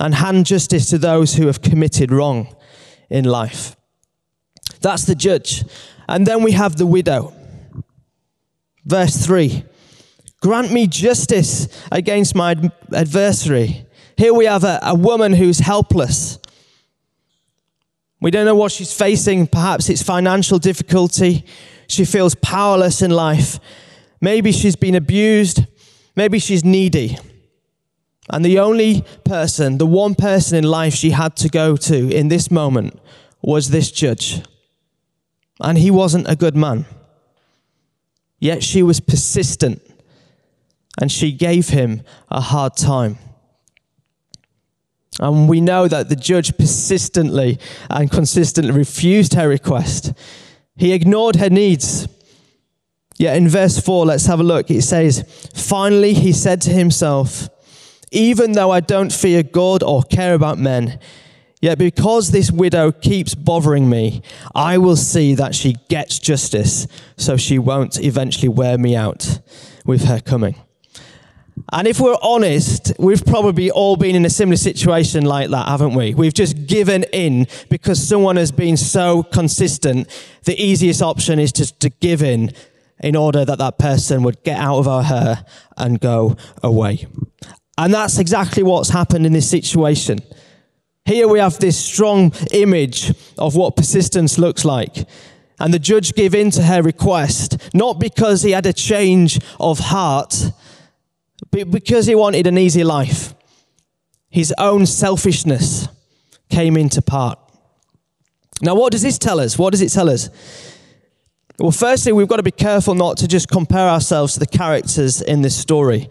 and 0.00 0.14
hand 0.14 0.46
justice 0.46 0.88
to 0.90 0.98
those 0.98 1.34
who 1.34 1.46
have 1.46 1.60
committed 1.60 2.10
wrong 2.10 2.56
in 3.10 3.24
life. 3.24 3.76
That's 4.80 5.04
the 5.04 5.14
judge. 5.14 5.62
And 6.08 6.26
then 6.26 6.42
we 6.42 6.52
have 6.52 6.76
the 6.76 6.86
widow. 6.86 7.34
Verse 8.84 9.24
3 9.24 9.64
Grant 10.40 10.72
me 10.72 10.86
justice 10.86 11.68
against 11.92 12.34
my 12.34 12.56
adversary. 12.94 13.84
Here 14.16 14.32
we 14.32 14.46
have 14.46 14.64
a, 14.64 14.80
a 14.82 14.94
woman 14.94 15.34
who's 15.34 15.58
helpless. 15.58 16.38
We 18.22 18.30
don't 18.30 18.46
know 18.46 18.54
what 18.54 18.72
she's 18.72 18.92
facing. 18.92 19.46
Perhaps 19.46 19.90
it's 19.90 20.02
financial 20.02 20.58
difficulty. 20.58 21.44
She 21.88 22.06
feels 22.06 22.34
powerless 22.36 23.02
in 23.02 23.10
life. 23.10 23.58
Maybe 24.20 24.52
she's 24.52 24.76
been 24.76 24.94
abused. 24.94 25.64
Maybe 26.16 26.38
she's 26.38 26.64
needy. 26.64 27.18
And 28.32 28.44
the 28.44 28.60
only 28.60 29.04
person, 29.24 29.78
the 29.78 29.86
one 29.86 30.14
person 30.14 30.56
in 30.56 30.64
life 30.64 30.94
she 30.94 31.10
had 31.10 31.36
to 31.36 31.48
go 31.48 31.76
to 31.76 32.14
in 32.14 32.28
this 32.28 32.50
moment 32.50 32.98
was 33.42 33.70
this 33.70 33.90
judge. 33.90 34.42
And 35.60 35.76
he 35.76 35.90
wasn't 35.90 36.28
a 36.28 36.36
good 36.36 36.56
man. 36.56 36.86
Yet 38.38 38.62
she 38.62 38.82
was 38.82 39.00
persistent 39.00 39.82
and 40.98 41.10
she 41.10 41.32
gave 41.32 41.68
him 41.68 42.02
a 42.30 42.40
hard 42.40 42.76
time. 42.76 43.18
And 45.18 45.48
we 45.48 45.60
know 45.60 45.88
that 45.88 46.08
the 46.08 46.16
judge 46.16 46.56
persistently 46.56 47.58
and 47.90 48.10
consistently 48.10 48.72
refused 48.72 49.34
her 49.34 49.48
request. 49.48 50.12
He 50.76 50.92
ignored 50.92 51.36
her 51.36 51.50
needs. 51.50 52.08
Yet 53.18 53.36
in 53.36 53.48
verse 53.48 53.78
4, 53.78 54.06
let's 54.06 54.26
have 54.26 54.40
a 54.40 54.44
look. 54.44 54.70
It 54.70 54.82
says, 54.82 55.24
Finally, 55.52 56.14
he 56.14 56.32
said 56.32 56.62
to 56.62 56.70
himself, 56.70 57.50
Even 58.10 58.52
though 58.52 58.70
I 58.70 58.80
don't 58.80 59.12
fear 59.12 59.42
God 59.42 59.82
or 59.82 60.02
care 60.02 60.34
about 60.34 60.58
men, 60.58 60.98
Yet 61.60 61.76
because 61.76 62.30
this 62.30 62.50
widow 62.50 62.90
keeps 62.90 63.34
bothering 63.34 63.90
me, 63.90 64.22
I 64.54 64.78
will 64.78 64.96
see 64.96 65.34
that 65.34 65.54
she 65.54 65.76
gets 65.90 66.18
justice 66.18 66.86
so 67.18 67.36
she 67.36 67.58
won't 67.58 68.02
eventually 68.02 68.48
wear 68.48 68.78
me 68.78 68.96
out 68.96 69.40
with 69.84 70.04
her 70.04 70.20
coming. 70.20 70.56
And 71.70 71.86
if 71.86 72.00
we're 72.00 72.16
honest, 72.22 72.92
we've 72.98 73.24
probably 73.24 73.70
all 73.70 73.96
been 73.96 74.16
in 74.16 74.24
a 74.24 74.30
similar 74.30 74.56
situation 74.56 75.26
like 75.26 75.50
that, 75.50 75.68
haven't 75.68 75.94
we? 75.94 76.14
We've 76.14 76.32
just 76.32 76.66
given 76.66 77.04
in 77.12 77.46
because 77.68 78.02
someone 78.02 78.36
has 78.36 78.50
been 78.50 78.78
so 78.78 79.22
consistent. 79.22 80.08
The 80.44 80.58
easiest 80.60 81.02
option 81.02 81.38
is 81.38 81.52
just 81.52 81.78
to 81.80 81.90
give 81.90 82.22
in 82.22 82.52
in 83.00 83.14
order 83.14 83.44
that 83.44 83.58
that 83.58 83.78
person 83.78 84.22
would 84.22 84.42
get 84.42 84.58
out 84.58 84.78
of 84.78 84.88
our 84.88 85.02
hair 85.02 85.44
and 85.76 86.00
go 86.00 86.36
away. 86.62 87.06
And 87.80 87.94
that's 87.94 88.18
exactly 88.18 88.62
what's 88.62 88.90
happened 88.90 89.24
in 89.24 89.32
this 89.32 89.48
situation. 89.48 90.18
Here 91.06 91.26
we 91.26 91.38
have 91.38 91.58
this 91.58 91.82
strong 91.82 92.30
image 92.52 93.10
of 93.38 93.56
what 93.56 93.74
persistence 93.74 94.36
looks 94.36 94.66
like. 94.66 95.08
And 95.58 95.72
the 95.72 95.78
judge 95.78 96.12
gave 96.12 96.34
in 96.34 96.50
to 96.50 96.62
her 96.62 96.82
request, 96.82 97.56
not 97.72 97.98
because 97.98 98.42
he 98.42 98.50
had 98.50 98.66
a 98.66 98.74
change 98.74 99.40
of 99.58 99.78
heart, 99.78 100.52
but 101.50 101.70
because 101.70 102.04
he 102.04 102.14
wanted 102.14 102.46
an 102.46 102.58
easy 102.58 102.84
life. 102.84 103.32
His 104.28 104.52
own 104.58 104.84
selfishness 104.84 105.88
came 106.50 106.76
into 106.76 107.00
part. 107.00 107.38
Now, 108.60 108.74
what 108.74 108.92
does 108.92 109.00
this 109.00 109.16
tell 109.16 109.40
us? 109.40 109.58
What 109.58 109.70
does 109.70 109.80
it 109.80 109.88
tell 109.88 110.10
us? 110.10 110.28
Well, 111.58 111.70
firstly, 111.70 112.12
we've 112.12 112.28
got 112.28 112.36
to 112.36 112.42
be 112.42 112.50
careful 112.50 112.94
not 112.94 113.16
to 113.18 113.26
just 113.26 113.48
compare 113.48 113.88
ourselves 113.88 114.34
to 114.34 114.40
the 114.40 114.46
characters 114.46 115.22
in 115.22 115.40
this 115.40 115.56
story. 115.56 116.10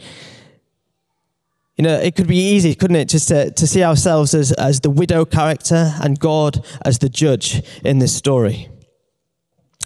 You 1.80 1.84
know, 1.84 1.96
it 1.96 2.18
could 2.18 2.28
be 2.28 2.36
easy, 2.36 2.76
couldn't 2.76 2.98
it, 2.98 3.08
just 3.08 3.30
to, 3.30 3.52
to 3.52 3.66
see 3.66 3.86
ourselves 3.86 4.34
as, 4.34 4.52
as 4.52 4.82
the 4.82 4.90
widow 4.90 5.24
character 5.24 5.94
and 6.02 6.20
God 6.20 6.62
as 6.84 7.00
the 7.00 7.08
judge 7.08 7.64
in 7.86 8.00
this 8.00 8.14
story. 8.14 8.68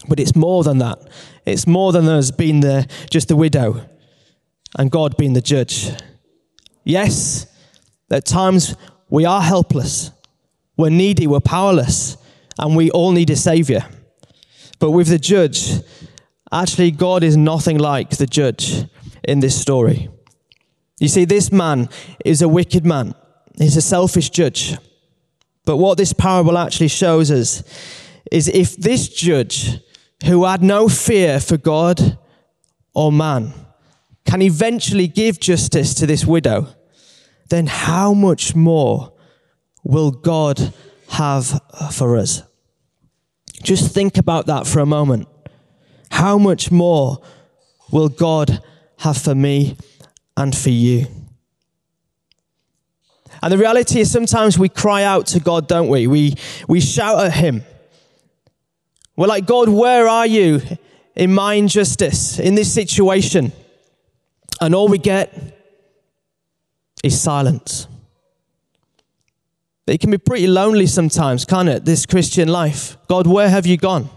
But 0.08 0.18
it's 0.18 0.34
more 0.34 0.64
than 0.64 0.78
that. 0.78 0.98
It's 1.46 1.68
more 1.68 1.92
than 1.92 2.08
us 2.08 2.32
being 2.32 2.62
the, 2.62 2.88
just 3.10 3.28
the 3.28 3.36
widow 3.36 3.86
and 4.76 4.90
God 4.90 5.16
being 5.16 5.34
the 5.34 5.40
judge. 5.40 5.92
Yes, 6.82 7.46
at 8.10 8.24
times 8.24 8.74
we 9.08 9.24
are 9.24 9.40
helpless, 9.40 10.10
we're 10.76 10.90
needy, 10.90 11.28
we're 11.28 11.38
powerless, 11.38 12.16
and 12.58 12.74
we 12.74 12.90
all 12.90 13.12
need 13.12 13.30
a 13.30 13.36
savior. 13.36 13.86
But 14.80 14.90
with 14.90 15.06
the 15.06 15.20
judge, 15.20 15.70
actually, 16.50 16.90
God 16.90 17.22
is 17.22 17.36
nothing 17.36 17.78
like 17.78 18.16
the 18.16 18.26
judge 18.26 18.84
in 19.22 19.38
this 19.38 19.56
story. 19.56 20.08
You 20.98 21.08
see, 21.08 21.24
this 21.24 21.50
man 21.50 21.88
is 22.24 22.42
a 22.42 22.48
wicked 22.48 22.86
man, 22.86 23.14
he's 23.58 23.76
a 23.76 23.82
selfish 23.82 24.30
judge. 24.30 24.76
But 25.64 25.78
what 25.78 25.98
this 25.98 26.12
parable 26.12 26.58
actually 26.58 26.88
shows 26.88 27.30
us 27.30 27.62
is 28.30 28.48
if 28.48 28.76
this 28.76 29.08
judge, 29.08 29.80
who 30.24 30.44
had 30.44 30.62
no 30.62 30.88
fear 30.88 31.40
for 31.40 31.56
God 31.56 32.18
or 32.94 33.10
man, 33.10 33.52
can 34.24 34.42
eventually 34.42 35.08
give 35.08 35.40
justice 35.40 35.94
to 35.94 36.06
this 36.06 36.24
widow, 36.24 36.68
then 37.50 37.66
how 37.66 38.14
much 38.14 38.54
more 38.54 39.12
will 39.82 40.10
God 40.10 40.72
have 41.10 41.60
for 41.92 42.16
us? 42.16 42.42
Just 43.62 43.94
think 43.94 44.18
about 44.18 44.46
that 44.46 44.66
for 44.66 44.80
a 44.80 44.86
moment. 44.86 45.28
How 46.10 46.38
much 46.38 46.70
more 46.70 47.22
will 47.90 48.08
God 48.08 48.62
have 48.98 49.16
for 49.16 49.34
me 49.34 49.76
and 50.36 50.56
for 50.56 50.70
you. 50.70 51.06
And 53.42 53.52
the 53.52 53.58
reality 53.58 54.00
is 54.00 54.10
sometimes 54.10 54.58
we 54.58 54.68
cry 54.68 55.02
out 55.02 55.26
to 55.28 55.40
God, 55.40 55.68
don't 55.68 55.88
we? 55.88 56.06
We, 56.06 56.34
we 56.68 56.80
shout 56.80 57.24
at 57.24 57.34
Him. 57.34 57.62
We're 59.16 59.26
like, 59.26 59.46
God, 59.46 59.68
where 59.68 60.08
are 60.08 60.26
you 60.26 60.60
in 61.14 61.32
my 61.34 61.54
injustice, 61.54 62.38
in 62.38 62.54
this 62.54 62.72
situation? 62.72 63.52
And 64.60 64.74
all 64.74 64.88
we 64.88 64.98
get 64.98 65.54
is 67.02 67.20
silence. 67.20 67.86
It 69.86 70.00
can 70.00 70.10
be 70.10 70.18
pretty 70.18 70.46
lonely 70.46 70.86
sometimes, 70.86 71.44
can't 71.44 71.68
it? 71.68 71.84
This 71.84 72.06
Christian 72.06 72.48
life. 72.48 72.96
God, 73.08 73.26
where 73.26 73.50
have 73.50 73.66
you 73.66 73.76
gone? 73.76 74.08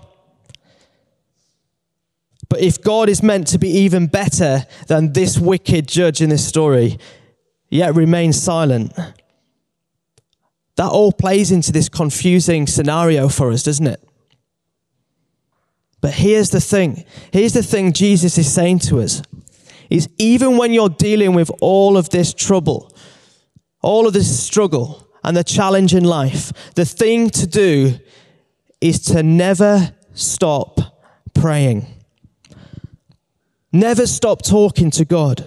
But 2.49 2.61
if 2.61 2.81
God 2.81 3.09
is 3.09 3.21
meant 3.21 3.47
to 3.47 3.59
be 3.59 3.69
even 3.69 4.07
better 4.07 4.65
than 4.87 5.13
this 5.13 5.37
wicked 5.37 5.87
judge 5.87 6.21
in 6.21 6.29
this 6.29 6.47
story, 6.47 6.97
yet 7.69 7.95
remains 7.95 8.41
silent, 8.41 8.93
that 10.75 10.89
all 10.89 11.11
plays 11.11 11.51
into 11.51 11.71
this 11.71 11.89
confusing 11.89 12.67
scenario 12.67 13.27
for 13.27 13.51
us, 13.51 13.63
doesn't 13.63 13.87
it? 13.87 14.07
But 15.99 16.13
here's 16.13 16.51
the 16.51 16.61
thing. 16.61 17.03
Here's 17.31 17.53
the 17.53 17.63
thing 17.63 17.91
Jesus 17.91 18.37
is 18.37 18.51
saying 18.51 18.79
to 18.79 19.01
us. 19.01 19.21
Is 19.89 20.09
even 20.17 20.57
when 20.57 20.73
you're 20.73 20.89
dealing 20.89 21.33
with 21.33 21.49
all 21.61 21.97
of 21.97 22.09
this 22.09 22.33
trouble, 22.33 22.93
all 23.81 24.05
of 24.05 24.13
this 24.13 24.39
struggle 24.45 25.07
and 25.23 25.35
the 25.35 25.43
challenge 25.43 25.95
in 25.95 26.03
life, 26.03 26.51
the 26.75 26.85
thing 26.85 27.29
to 27.31 27.47
do 27.47 27.97
is 28.79 28.99
to 29.05 29.23
never 29.23 29.95
stop 30.13 30.79
praying. 31.33 31.87
Never 33.77 34.07
stop 34.07 34.41
talking 34.41 34.89
to 34.89 35.05
God. 35.05 35.45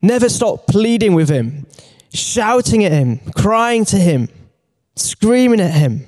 Never 0.00 0.30
stop 0.30 0.66
pleading 0.66 1.12
with 1.12 1.28
Him, 1.28 1.66
shouting 2.14 2.82
at 2.82 2.92
Him, 2.92 3.20
crying 3.36 3.84
to 3.84 3.98
Him, 3.98 4.30
screaming 4.96 5.60
at 5.60 5.74
Him. 5.74 6.06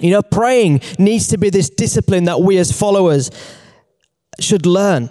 You 0.00 0.10
know, 0.10 0.22
praying 0.22 0.80
needs 0.98 1.28
to 1.28 1.38
be 1.38 1.50
this 1.50 1.70
discipline 1.70 2.24
that 2.24 2.40
we 2.40 2.58
as 2.58 2.76
followers 2.76 3.30
should 4.40 4.66
learn. 4.66 5.08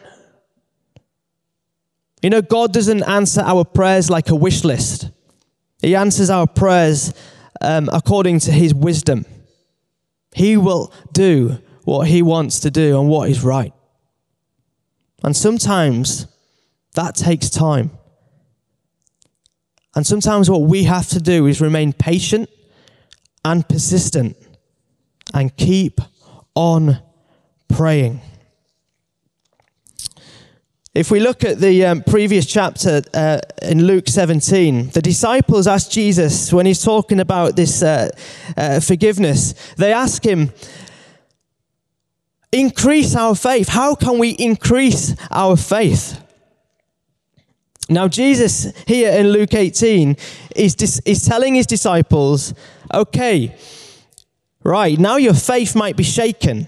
You 2.22 2.32
know, 2.32 2.42
God 2.42 2.74
doesn't 2.74 3.04
answer 3.04 3.40
our 3.40 3.64
prayers 3.64 4.10
like 4.10 4.30
a 4.30 4.36
wish 4.36 4.66
list, 4.66 5.10
He 5.82 5.96
answers 5.96 6.30
our 6.30 6.48
prayers 6.48 7.14
um, 7.62 7.90
according 7.94 8.40
to 8.42 8.52
His 8.52 8.74
wisdom. 8.74 9.26
He 10.36 10.58
will 10.58 10.92
do 11.14 11.60
what 11.86 12.08
He 12.08 12.22
wants 12.22 12.60
to 12.62 12.72
do 12.72 13.00
and 13.00 13.10
what 13.10 13.30
is 13.30 13.44
right. 13.44 13.74
And 15.24 15.36
sometimes 15.36 16.28
that 16.96 17.16
takes 17.16 17.50
time. 17.50 17.92
And 19.96 20.06
sometimes 20.06 20.50
what 20.50 20.62
we 20.62 20.84
have 20.84 21.08
to 21.10 21.20
do 21.20 21.46
is 21.48 21.62
remain 21.62 21.94
patient 21.94 22.50
and 23.46 23.68
persistent 23.68 24.36
and 25.34 25.56
keep 25.56 26.02
on 26.56 27.00
praying. 27.70 28.22
If 30.94 31.10
we 31.10 31.20
look 31.20 31.44
at 31.44 31.58
the 31.58 31.88
um, 31.88 32.04
previous 32.04 32.46
chapter 32.46 33.02
uh, 33.16 33.40
in 33.64 33.86
Luke 33.88 34.08
17, 34.08 34.90
the 34.92 35.02
disciples 35.02 35.66
ask 35.66 35.90
Jesus, 35.90 36.54
when 36.54 36.68
he's 36.68 36.84
talking 36.84 37.20
about 37.20 37.56
this 37.56 37.82
uh, 37.82 38.10
uh, 38.56 38.80
forgiveness, 38.80 39.54
they 39.76 39.92
ask 39.92 40.24
him, 40.24 40.52
Increase 42.54 43.16
our 43.16 43.34
faith. 43.34 43.68
How 43.68 43.96
can 43.96 44.20
we 44.20 44.30
increase 44.30 45.16
our 45.32 45.58
faith? 45.58 46.20
Now, 47.90 48.08
Jesus 48.08 48.72
here 48.86 49.12
in 49.12 49.30
Luke 49.30 49.56
18 49.56 50.16
is, 50.56 50.76
dis- 50.76 51.02
is 51.04 51.26
telling 51.26 51.56
his 51.56 51.66
disciples, 51.66 52.54
okay, 52.94 53.56
right, 54.64 55.00
now 55.00 55.18
your 55.18 55.34
faith 55.34 55.76
might 55.76 55.98
be 55.98 56.04
shaken. 56.04 56.68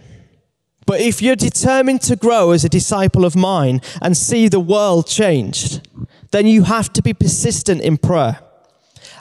But 0.88 1.02
if 1.02 1.22
you're 1.22 1.36
determined 1.36 2.02
to 2.02 2.16
grow 2.16 2.50
as 2.52 2.66
a 2.66 2.70
disciple 2.70 3.24
of 3.24 3.36
mine 3.36 3.80
and 4.02 4.18
see 4.18 4.48
the 4.48 4.60
world 4.60 5.06
changed, 5.06 5.88
then 6.32 6.48
you 6.48 6.64
have 6.64 6.92
to 6.94 7.04
be 7.04 7.14
persistent 7.14 7.82
in 7.82 7.98
prayer. 7.98 8.40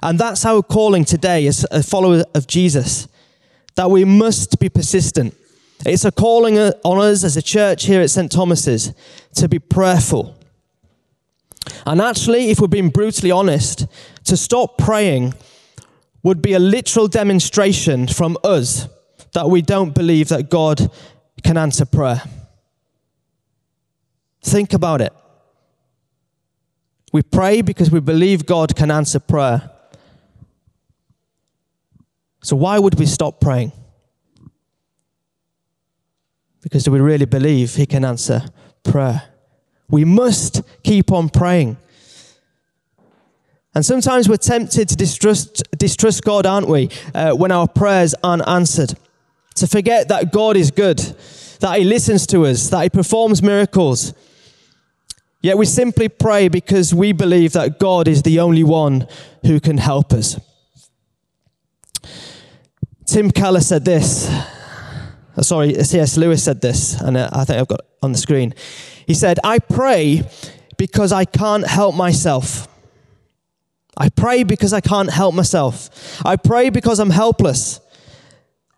And 0.03 0.19
that's 0.19 0.47
our 0.47 0.63
calling 0.63 1.05
today 1.05 1.47
as 1.47 1.67
a 1.71 1.83
follower 1.83 2.25
of 2.35 2.47
Jesus, 2.47 3.07
that 3.75 3.91
we 3.91 4.05
must 4.07 4.59
be 4.59 4.71
persistent. 4.71 5.35
It's 5.87 6.05
a 6.05 6.13
calling 6.13 6.59
on 6.59 6.99
us 6.99 7.25
as 7.25 7.37
a 7.37 7.43
church 7.43 7.85
here 7.85 8.01
at 8.01 8.11
St. 8.11 8.31
Thomas's 8.31 8.93
to 9.35 9.49
be 9.49 9.59
prayerful. 9.59 10.37
And 11.87 12.01
actually, 12.01 12.51
if 12.51 12.61
we're 12.61 12.69
being 12.69 12.91
brutally 12.91 13.31
honest, 13.31 13.87
to 14.25 14.37
stop 14.37 14.79
praying 14.79 15.35
would 16.23 16.41
be 16.41 16.55
a 16.55 16.59
literal 16.59 17.07
demonstration 17.07 18.07
from 18.09 18.37
us 18.45 18.89
that 19.33 19.49
we 19.51 19.61
don't 19.61 19.95
believe 19.95 20.29
that 20.29 20.49
God 20.49 20.91
can 21.43 21.59
answer 21.59 21.85
prayer. 21.85 22.23
Think 24.43 24.73
about 24.73 25.01
it. 25.01 25.13
We 27.13 27.23
pray 27.23 27.63
because 27.63 27.91
we 27.91 28.01
believe 28.01 28.47
God 28.47 28.75
can 28.75 28.91
answer 28.91 29.21
prayer. 29.21 29.71
So, 32.43 32.57
why 32.57 32.79
would 32.79 32.99
we 32.99 33.07
stop 33.07 33.41
praying? 33.41 33.73
Because 36.65 36.83
do 36.85 36.91
we 36.91 36.99
really 36.99 37.27
believe 37.27 37.77
He 37.77 37.87
can 37.87 38.05
answer 38.05 38.43
prayer? 38.83 39.23
We 39.89 40.05
must 40.05 40.63
keep 40.83 41.13
on 41.13 41.29
praying. 41.29 41.77
And 43.75 43.85
sometimes 43.85 44.29
we're 44.29 44.39
tempted 44.39 44.89
to 44.89 44.97
distrust, 44.97 45.63
distrust 45.77 46.25
God, 46.25 46.47
aren't 46.47 46.69
we, 46.69 46.89
uh, 47.15 47.33
when 47.33 47.53
our 47.53 47.69
prayers 47.69 48.15
aren't 48.25 48.49
answered 48.49 48.95
to 49.57 49.67
forget 49.67 50.09
that 50.09 50.33
God 50.33 50.57
is 50.57 50.71
good, 50.71 50.99
that 51.61 51.79
He 51.79 51.85
listens 51.85 52.27
to 52.29 52.47
us, 52.47 52.71
that 52.71 52.83
He 52.83 52.89
performs 52.89 53.43
miracles. 53.43 54.15
Yet 55.43 55.59
we 55.59 55.67
simply 55.67 56.09
pray 56.09 56.49
because 56.49 56.95
we 56.95 57.13
believe 57.13 57.53
that 57.53 57.79
God 57.79 58.09
is 58.09 58.23
the 58.23 58.41
only 58.41 58.65
one 58.65 59.07
who 59.45 59.61
can 59.61 59.77
help 59.77 60.15
us. 60.15 60.41
Tim 63.05 63.31
Keller 63.31 63.61
said 63.61 63.85
this. 63.85 64.54
Uh, 65.37 65.43
sorry, 65.43 65.75
C.S. 65.75 66.17
Lewis 66.17 66.45
said 66.45 66.61
this, 66.61 67.01
and 67.01 67.17
uh, 67.17 67.29
I 67.33 67.45
think 67.45 67.59
I've 67.59 67.69
got 67.69 67.81
on 68.03 68.13
the 68.13 68.19
screen. 68.19 68.55
He 69.07 69.15
said, 69.15 69.39
I 69.43 69.59
pray 69.59 70.23
because 70.77 71.13
I 71.13 71.25
can't 71.25 71.67
help 71.67 71.95
myself. 71.95 72.69
I 73.97 74.09
pray 74.09 74.43
because 74.43 74.73
I 74.73 74.81
can't 74.81 75.11
help 75.11 75.35
myself. 75.35 76.25
I 76.25 76.37
pray 76.37 76.71
because 76.71 76.99
I'm 76.99 77.11
helpless. 77.11 77.81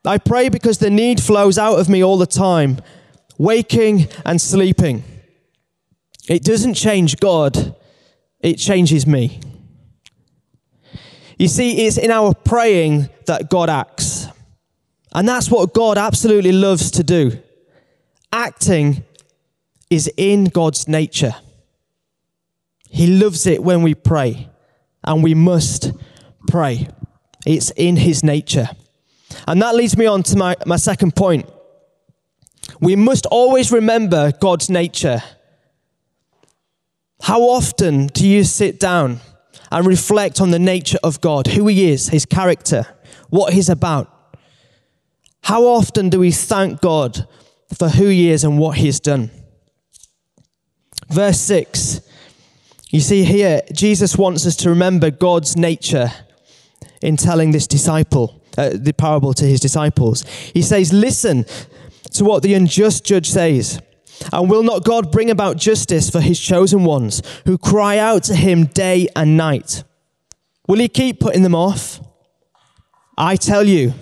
I 0.04 0.18
pray 0.18 0.48
because 0.48 0.78
the 0.78 0.90
need 0.90 1.20
flows 1.20 1.58
out 1.58 1.78
of 1.78 1.88
me 1.88 2.02
all 2.02 2.16
the 2.16 2.26
time, 2.26 2.78
waking 3.38 4.08
and 4.24 4.40
sleeping. 4.40 5.02
It 6.28 6.42
doesn't 6.42 6.74
change 6.74 7.18
God, 7.18 7.74
it 8.40 8.54
changes 8.54 9.06
me. 9.06 9.40
You 11.38 11.48
see, 11.48 11.86
it's 11.86 11.98
in 11.98 12.10
our 12.10 12.34
praying 12.34 13.10
that 13.26 13.50
God 13.50 13.68
acts. 13.68 14.15
And 15.16 15.26
that's 15.26 15.50
what 15.50 15.72
God 15.72 15.96
absolutely 15.96 16.52
loves 16.52 16.90
to 16.92 17.02
do. 17.02 17.38
Acting 18.30 19.02
is 19.88 20.12
in 20.18 20.44
God's 20.44 20.88
nature. 20.88 21.34
He 22.90 23.06
loves 23.06 23.46
it 23.46 23.62
when 23.62 23.82
we 23.82 23.94
pray, 23.94 24.50
and 25.02 25.22
we 25.22 25.32
must 25.32 25.92
pray. 26.46 26.88
It's 27.46 27.70
in 27.76 27.96
His 27.96 28.22
nature. 28.22 28.68
And 29.48 29.62
that 29.62 29.74
leads 29.74 29.96
me 29.96 30.04
on 30.04 30.22
to 30.24 30.36
my, 30.36 30.54
my 30.66 30.76
second 30.76 31.16
point. 31.16 31.48
We 32.80 32.94
must 32.94 33.24
always 33.24 33.72
remember 33.72 34.32
God's 34.32 34.68
nature. 34.68 35.22
How 37.22 37.40
often 37.40 38.08
do 38.08 38.28
you 38.28 38.44
sit 38.44 38.78
down 38.78 39.20
and 39.72 39.86
reflect 39.86 40.42
on 40.42 40.50
the 40.50 40.58
nature 40.58 40.98
of 41.02 41.22
God, 41.22 41.46
who 41.46 41.68
He 41.68 41.90
is, 41.90 42.08
His 42.08 42.26
character, 42.26 42.86
what 43.30 43.54
He's 43.54 43.70
about? 43.70 44.12
How 45.46 45.62
often 45.62 46.08
do 46.08 46.18
we 46.18 46.32
thank 46.32 46.80
God 46.80 47.28
for 47.72 47.88
who 47.88 48.08
He 48.08 48.30
is 48.30 48.42
and 48.42 48.58
what 48.58 48.78
He 48.78 48.86
has 48.86 48.98
done? 48.98 49.30
Verse 51.08 51.38
6, 51.38 52.00
you 52.90 52.98
see 52.98 53.22
here, 53.22 53.62
Jesus 53.72 54.18
wants 54.18 54.44
us 54.44 54.56
to 54.56 54.70
remember 54.70 55.08
God's 55.12 55.56
nature 55.56 56.10
in 57.00 57.16
telling 57.16 57.52
this 57.52 57.68
disciple 57.68 58.42
uh, 58.58 58.70
the 58.74 58.92
parable 58.92 59.32
to 59.34 59.44
his 59.44 59.60
disciples. 59.60 60.24
He 60.52 60.62
says, 60.62 60.92
Listen 60.92 61.44
to 62.14 62.24
what 62.24 62.42
the 62.42 62.54
unjust 62.54 63.04
judge 63.04 63.30
says. 63.30 63.80
And 64.32 64.50
will 64.50 64.64
not 64.64 64.82
God 64.82 65.12
bring 65.12 65.30
about 65.30 65.58
justice 65.58 66.10
for 66.10 66.20
his 66.20 66.40
chosen 66.40 66.82
ones 66.82 67.22
who 67.44 67.56
cry 67.56 67.98
out 67.98 68.24
to 68.24 68.34
him 68.34 68.64
day 68.64 69.06
and 69.14 69.36
night? 69.36 69.84
Will 70.66 70.80
he 70.80 70.88
keep 70.88 71.20
putting 71.20 71.44
them 71.44 71.54
off? 71.54 72.00
I 73.16 73.36
tell 73.36 73.62
you, 73.62 73.94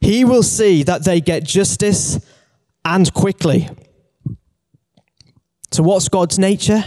he 0.00 0.24
will 0.24 0.42
see 0.42 0.82
that 0.82 1.04
they 1.04 1.20
get 1.20 1.44
justice 1.44 2.18
and 2.84 3.12
quickly. 3.12 3.68
So, 5.70 5.82
what's 5.82 6.08
God's 6.08 6.38
nature? 6.38 6.82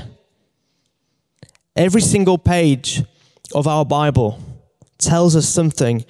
Every 1.75 2.01
single 2.01 2.37
page 2.37 3.03
of 3.55 3.67
our 3.67 3.85
Bible 3.85 4.39
tells 4.97 5.35
us 5.35 5.47
something 5.47 6.05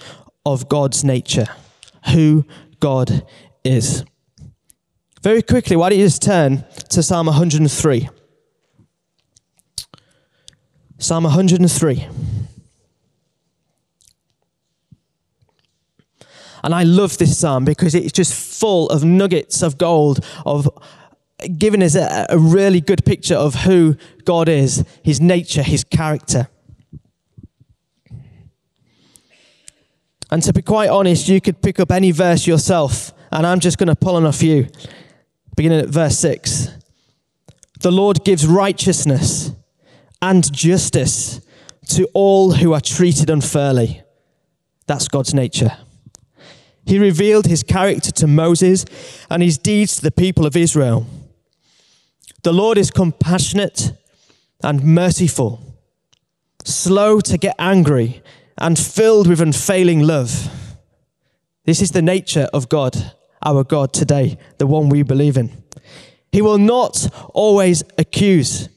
of 0.46 0.68
God's 0.68 1.04
nature, 1.04 1.48
who 2.12 2.46
God 2.80 3.26
is. 3.64 4.04
Very 5.22 5.42
quickly, 5.42 5.76
why 5.76 5.90
don't 5.90 6.00
you 6.00 6.06
just 6.06 6.22
turn 6.22 6.66
to 6.90 7.02
Psalm 7.02 7.28
103? 7.28 8.10
Psalm 10.98 11.24
103. 11.24 12.08
And 16.64 16.74
I 16.74 16.84
love 16.84 17.18
this 17.18 17.38
psalm 17.38 17.66
because 17.66 17.94
it's 17.94 18.14
just 18.14 18.34
full 18.34 18.90
of 18.90 19.04
nuggets 19.04 19.62
of 19.62 19.78
gold, 19.78 20.26
of 20.46 20.70
giving 21.58 21.84
us 21.84 21.96
a, 21.96 22.26
a 22.30 22.38
really 22.38 22.80
good 22.80 23.04
picture 23.06 23.36
of 23.36 23.56
who 23.56 23.98
God 24.24 24.48
is, 24.48 24.86
his 25.04 25.20
nature, 25.20 25.62
his 25.62 25.84
character. 25.84 26.48
And 30.32 30.42
to 30.44 30.54
be 30.54 30.62
quite 30.62 30.90
honest, 30.90 31.28
you 31.28 31.42
could 31.42 31.62
pick 31.62 31.80
up 31.80 31.92
any 31.92 32.12
verse 32.12 32.48
yourself, 32.48 33.14
and 33.32 33.46
I'm 33.46 33.60
just 33.60 33.78
going 33.78 33.90
to 33.90 33.96
pull 33.96 34.16
on 34.16 34.26
a 34.26 34.32
few. 34.32 34.68
Beginning 35.56 35.82
at 35.82 35.90
verse 35.90 36.18
6. 36.18 36.70
The 37.82 37.92
Lord 37.92 38.24
gives 38.24 38.48
righteousness 38.48 39.52
and 40.22 40.52
justice 40.52 41.42
to 41.90 42.08
all 42.14 42.54
who 42.54 42.74
are 42.74 42.82
treated 42.82 43.30
unfairly. 43.30 44.02
That's 44.88 45.08
God's 45.08 45.34
nature. 45.34 45.78
He 46.86 47.00
revealed 47.00 47.46
his 47.46 47.64
character 47.64 48.12
to 48.12 48.28
Moses 48.28 48.86
and 49.30 49.42
his 49.42 49.58
deeds 49.58 49.96
to 49.96 50.02
the 50.02 50.12
people 50.12 50.46
of 50.46 50.56
Israel. 50.56 51.06
The 52.44 52.54
Lord 52.54 52.78
is 52.78 52.92
compassionate 52.92 53.94
and 54.62 54.84
merciful, 54.84 55.62
slow 56.66 57.22
to 57.22 57.38
get 57.38 57.56
angry 57.58 58.22
and 58.58 58.78
filled 58.78 59.28
with 59.28 59.42
unfailing 59.42 60.02
love. 60.02 60.50
This 61.66 61.82
is 61.82 61.92
the 61.92 62.02
nature 62.02 62.48
of 62.54 62.68
God, 62.68 63.14
our 63.46 63.64
God 63.64 63.94
today, 63.94 64.38
the 64.58 64.68
one 64.68 64.90
we 64.90 65.04
believe 65.04 65.38
in. 65.38 65.64
He 66.32 66.42
will 66.42 66.58
not 66.58 67.08
always 67.34 67.84
accuse, 67.98 68.68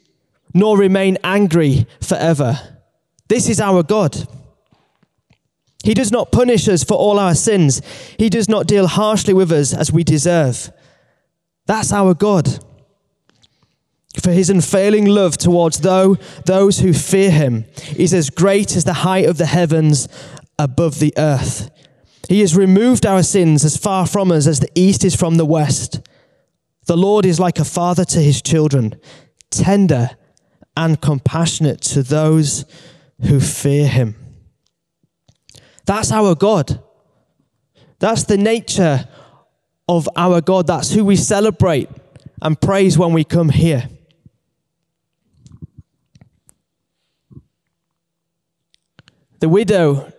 nor 0.54 0.78
remain 0.78 1.18
angry 1.24 1.86
forever. 2.00 2.58
This 3.28 3.48
is 3.48 3.60
our 3.60 3.82
God. 3.82 4.28
He 5.86 5.94
does 5.94 6.10
not 6.10 6.32
punish 6.32 6.66
us 6.66 6.82
for 6.82 6.94
all 6.94 7.16
our 7.16 7.36
sins. 7.36 7.80
He 8.18 8.28
does 8.28 8.48
not 8.48 8.66
deal 8.66 8.88
harshly 8.88 9.32
with 9.32 9.52
us 9.52 9.72
as 9.72 9.92
we 9.92 10.02
deserve. 10.02 10.72
That's 11.66 11.92
our 11.92 12.12
God. 12.12 12.58
For 14.20 14.32
his 14.32 14.50
unfailing 14.50 15.06
love 15.06 15.36
towards 15.36 15.82
though, 15.82 16.16
those 16.44 16.80
who 16.80 16.92
fear 16.92 17.30
him 17.30 17.66
is 17.96 18.12
as 18.12 18.30
great 18.30 18.74
as 18.74 18.82
the 18.82 19.04
height 19.04 19.26
of 19.26 19.38
the 19.38 19.46
heavens 19.46 20.08
above 20.58 20.98
the 20.98 21.14
earth. 21.16 21.70
He 22.28 22.40
has 22.40 22.56
removed 22.56 23.06
our 23.06 23.22
sins 23.22 23.64
as 23.64 23.76
far 23.76 24.08
from 24.08 24.32
us 24.32 24.48
as 24.48 24.58
the 24.58 24.72
east 24.74 25.04
is 25.04 25.14
from 25.14 25.36
the 25.36 25.46
west. 25.46 26.00
The 26.86 26.96
Lord 26.96 27.24
is 27.24 27.38
like 27.38 27.60
a 27.60 27.64
father 27.64 28.04
to 28.06 28.18
his 28.18 28.42
children, 28.42 28.96
tender 29.50 30.10
and 30.76 31.00
compassionate 31.00 31.80
to 31.82 32.02
those 32.02 32.64
who 33.20 33.38
fear 33.38 33.86
him. 33.86 34.25
That's 35.86 36.10
our 36.12 36.34
God. 36.34 36.82
That's 37.98 38.24
the 38.24 38.36
nature 38.36 39.08
of 39.88 40.08
our 40.16 40.40
God. 40.40 40.66
That's 40.66 40.92
who 40.92 41.04
we 41.04 41.16
celebrate 41.16 41.88
and 42.42 42.60
praise 42.60 42.98
when 42.98 43.12
we 43.12 43.24
come 43.24 43.48
here. 43.48 43.88
The 49.38 49.48
widow 49.48 50.12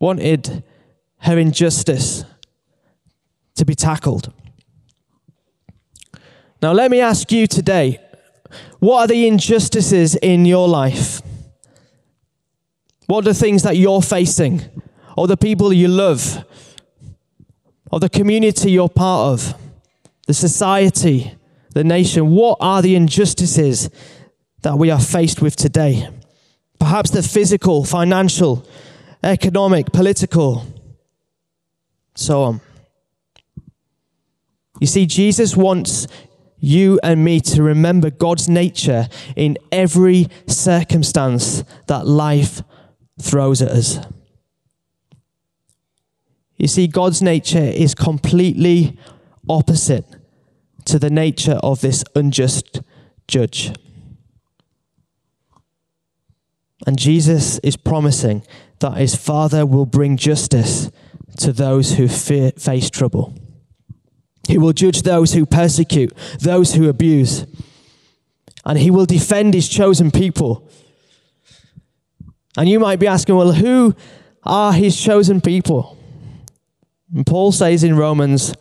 wanted 0.00 0.62
her 1.18 1.38
injustice 1.38 2.24
to 3.56 3.64
be 3.64 3.74
tackled. 3.74 4.32
Now, 6.62 6.72
let 6.72 6.90
me 6.90 7.00
ask 7.00 7.30
you 7.30 7.46
today 7.46 8.00
what 8.78 9.00
are 9.00 9.06
the 9.08 9.26
injustices 9.26 10.14
in 10.16 10.46
your 10.46 10.68
life? 10.68 11.20
What 13.06 13.18
are 13.18 13.32
the 13.32 13.34
things 13.34 13.62
that 13.62 13.76
you're 13.76 14.02
facing, 14.02 14.62
or 15.16 15.26
the 15.26 15.36
people 15.36 15.72
you 15.72 15.88
love, 15.88 16.44
or 17.90 18.00
the 18.00 18.08
community 18.08 18.70
you're 18.70 18.88
part 18.88 19.32
of, 19.32 19.54
the 20.26 20.34
society, 20.34 21.34
the 21.74 21.84
nation? 21.84 22.30
What 22.30 22.58
are 22.60 22.80
the 22.80 22.96
injustices 22.96 23.90
that 24.62 24.78
we 24.78 24.90
are 24.90 25.00
faced 25.00 25.42
with 25.42 25.56
today? 25.56 26.08
Perhaps 26.78 27.10
the 27.10 27.22
physical, 27.22 27.84
financial, 27.84 28.66
economic, 29.22 29.92
political, 29.92 30.66
so 32.14 32.42
on. 32.42 32.60
You 34.80 34.86
see, 34.86 35.06
Jesus 35.06 35.56
wants 35.56 36.06
you 36.58 36.98
and 37.02 37.24
me 37.24 37.40
to 37.40 37.62
remember 37.62 38.10
God's 38.10 38.48
nature 38.48 39.08
in 39.36 39.58
every 39.70 40.28
circumstance 40.46 41.62
that 41.86 42.06
life 42.06 42.62
throws 43.20 43.62
at 43.62 43.70
us. 43.70 43.98
You 46.56 46.68
see, 46.68 46.86
God's 46.86 47.20
nature 47.20 47.58
is 47.58 47.94
completely 47.94 48.96
opposite 49.48 50.06
to 50.86 50.98
the 50.98 51.10
nature 51.10 51.58
of 51.62 51.80
this 51.80 52.04
unjust 52.14 52.80
judge. 53.26 53.72
And 56.86 56.98
Jesus 56.98 57.58
is 57.60 57.76
promising 57.76 58.42
that 58.80 58.98
his 58.98 59.14
Father 59.14 59.64
will 59.64 59.86
bring 59.86 60.16
justice 60.16 60.90
to 61.38 61.52
those 61.52 61.94
who 61.94 62.08
fear, 62.08 62.52
face 62.52 62.90
trouble. 62.90 63.34
He 64.46 64.58
will 64.58 64.72
judge 64.72 65.02
those 65.02 65.32
who 65.32 65.46
persecute, 65.46 66.12
those 66.40 66.74
who 66.74 66.88
abuse. 66.88 67.46
And 68.64 68.78
he 68.78 68.90
will 68.90 69.06
defend 69.06 69.54
his 69.54 69.68
chosen 69.68 70.10
people. 70.10 70.68
And 72.56 72.68
you 72.68 72.78
might 72.78 73.00
be 73.00 73.06
asking, 73.06 73.36
well, 73.36 73.52
who 73.52 73.94
are 74.44 74.72
his 74.72 75.00
chosen 75.00 75.40
people? 75.40 75.98
And 77.14 77.26
Paul 77.26 77.52
says 77.52 77.84
in 77.84 77.96
Romans, 77.96 78.54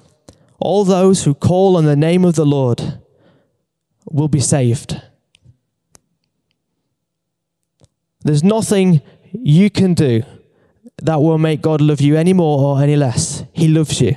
all 0.60 0.86
those 0.86 1.23
who 1.23 1.34
call 1.34 1.77
on 1.77 1.86
the 1.86 1.95
name 1.95 2.25
of 2.25 2.36
the 2.36 2.45
Lord 2.45 2.99
will 4.06 4.27
be 4.27 4.39
saved. 4.39 5.01
There's 8.21 8.43
nothing 8.43 9.01
you 9.34 9.69
can 9.69 9.93
do 9.93 10.23
that 11.01 11.21
will 11.21 11.38
make 11.38 11.62
God 11.62 11.82
love 11.82 11.99
you 11.99 12.15
any 12.15 12.34
more 12.34 12.60
or 12.60 12.82
any 12.82 12.95
less. 12.95 13.43
He 13.51 13.67
loves 13.67 13.99
you. 13.99 14.15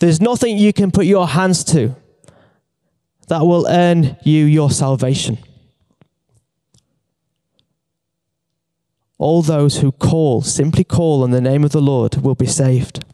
There's 0.00 0.20
nothing 0.20 0.58
you 0.58 0.72
can 0.72 0.90
put 0.90 1.06
your 1.06 1.28
hands 1.28 1.64
to 1.64 1.94
that 3.28 3.42
will 3.46 3.66
earn 3.68 4.16
you 4.24 4.44
your 4.44 4.70
salvation. 4.70 5.38
All 9.22 9.40
those 9.40 9.78
who 9.78 9.92
call, 9.92 10.42
simply 10.42 10.82
call 10.82 11.22
on 11.22 11.30
the 11.30 11.40
name 11.40 11.62
of 11.62 11.70
the 11.70 11.80
Lord, 11.80 12.16
will 12.16 12.34
be 12.34 12.44
saved. 12.44 13.04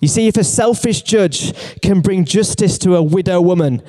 You 0.00 0.08
see, 0.08 0.26
if 0.26 0.36
a 0.36 0.42
selfish 0.42 1.02
judge 1.02 1.54
can 1.80 2.00
bring 2.00 2.24
justice 2.24 2.78
to 2.78 2.96
a 2.96 3.02
widow 3.02 3.40
woman, 3.40 3.80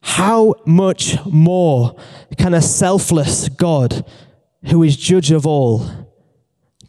how 0.00 0.56
much 0.66 1.24
more 1.24 1.94
can 2.36 2.52
a 2.52 2.60
selfless 2.60 3.48
God, 3.48 4.04
who 4.64 4.82
is 4.82 4.96
judge 4.96 5.30
of 5.30 5.46
all, 5.46 5.88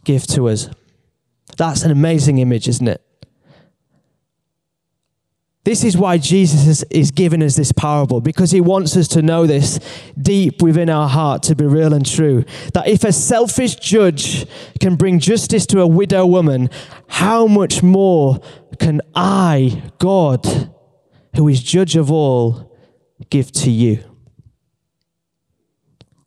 give 0.02 0.26
to 0.28 0.48
us? 0.48 0.68
That's 1.56 1.84
an 1.84 1.92
amazing 1.92 2.38
image, 2.38 2.66
isn't 2.66 2.88
it? 2.88 3.00
This 5.62 5.84
is 5.84 5.94
why 5.94 6.16
Jesus 6.16 6.82
is 6.84 7.10
giving 7.10 7.42
us 7.42 7.56
this 7.56 7.70
parable, 7.70 8.22
because 8.22 8.50
he 8.50 8.62
wants 8.62 8.96
us 8.96 9.08
to 9.08 9.20
know 9.20 9.46
this 9.46 9.78
deep 10.20 10.62
within 10.62 10.88
our 10.88 11.06
heart 11.06 11.42
to 11.44 11.54
be 11.54 11.66
real 11.66 11.92
and 11.92 12.06
true. 12.06 12.44
That 12.72 12.88
if 12.88 13.04
a 13.04 13.12
selfish 13.12 13.74
judge 13.74 14.46
can 14.80 14.96
bring 14.96 15.18
justice 15.18 15.66
to 15.66 15.82
a 15.82 15.86
widow 15.86 16.24
woman, 16.24 16.70
how 17.08 17.46
much 17.46 17.82
more 17.82 18.40
can 18.78 19.02
I, 19.14 19.82
God, 19.98 20.46
who 21.36 21.46
is 21.48 21.62
judge 21.62 21.94
of 21.94 22.10
all, 22.10 22.74
give 23.28 23.52
to 23.52 23.70
you. 23.70 24.02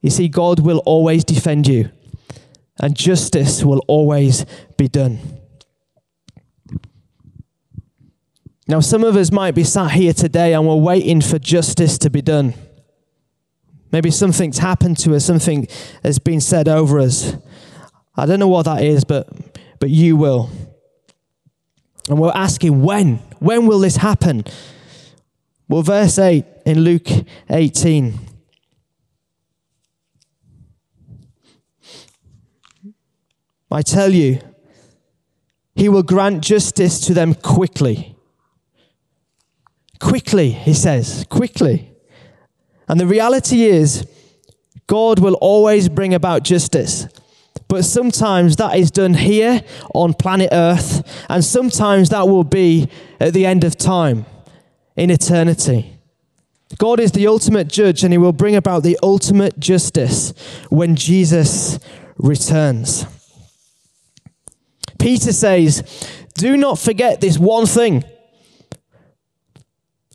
You 0.01 0.11
see, 0.11 0.27
God 0.27 0.59
will 0.59 0.83
always 0.85 1.23
defend 1.23 1.67
you, 1.67 1.89
and 2.79 2.95
justice 2.95 3.63
will 3.63 3.83
always 3.87 4.45
be 4.77 4.87
done. 4.87 5.32
Now, 8.67 8.79
some 8.79 9.03
of 9.03 9.17
us 9.17 9.31
might 9.31 9.55
be 9.55 9.63
sat 9.63 9.91
here 9.91 10.13
today 10.13 10.53
and 10.53 10.65
we're 10.65 10.75
waiting 10.75 11.19
for 11.19 11.37
justice 11.37 11.97
to 11.97 12.09
be 12.09 12.21
done. 12.21 12.53
Maybe 13.91 14.09
something's 14.09 14.57
happened 14.57 14.97
to 14.99 15.15
us, 15.15 15.25
something 15.25 15.67
has 16.01 16.17
been 16.17 16.39
said 16.39 16.67
over 16.67 16.99
us. 16.99 17.35
I 18.15 18.25
don't 18.25 18.39
know 18.39 18.47
what 18.47 18.63
that 18.63 18.83
is, 18.83 19.03
but, 19.03 19.27
but 19.79 19.89
you 19.89 20.15
will. 20.15 20.49
And 22.09 22.19
we're 22.19 22.31
asking, 22.33 22.81
when? 22.81 23.17
When 23.39 23.67
will 23.67 23.79
this 23.79 23.97
happen? 23.97 24.45
Well, 25.67 25.81
verse 25.81 26.17
8 26.17 26.45
in 26.65 26.79
Luke 26.81 27.07
18. 27.49 28.19
I 33.71 33.81
tell 33.81 34.13
you, 34.13 34.39
he 35.75 35.89
will 35.89 36.03
grant 36.03 36.43
justice 36.43 36.99
to 37.07 37.13
them 37.13 37.33
quickly. 37.33 38.12
Quickly, 40.03 40.51
he 40.51 40.73
says, 40.73 41.25
quickly. 41.29 41.89
And 42.89 42.99
the 42.99 43.07
reality 43.07 43.63
is, 43.63 44.05
God 44.85 45.19
will 45.19 45.35
always 45.35 45.87
bring 45.87 46.13
about 46.13 46.43
justice. 46.43 47.07
But 47.69 47.85
sometimes 47.85 48.57
that 48.57 48.75
is 48.75 48.91
done 48.91 49.13
here 49.13 49.61
on 49.95 50.13
planet 50.13 50.49
Earth, 50.51 51.25
and 51.29 51.43
sometimes 51.43 52.09
that 52.09 52.27
will 52.27 52.43
be 52.43 52.89
at 53.21 53.33
the 53.33 53.45
end 53.45 53.63
of 53.63 53.77
time 53.77 54.25
in 54.97 55.09
eternity. 55.09 55.97
God 56.77 56.99
is 56.99 57.13
the 57.13 57.27
ultimate 57.27 57.69
judge, 57.69 58.03
and 58.03 58.13
he 58.13 58.17
will 58.17 58.33
bring 58.33 58.57
about 58.57 58.83
the 58.83 58.99
ultimate 59.01 59.57
justice 59.57 60.33
when 60.69 60.97
Jesus 60.97 61.79
returns. 62.17 63.05
Peter 64.99 65.31
says, 65.31 65.81
Do 66.33 66.57
not 66.57 66.77
forget 66.77 67.21
this 67.21 67.39
one 67.39 67.67
thing. 67.67 68.03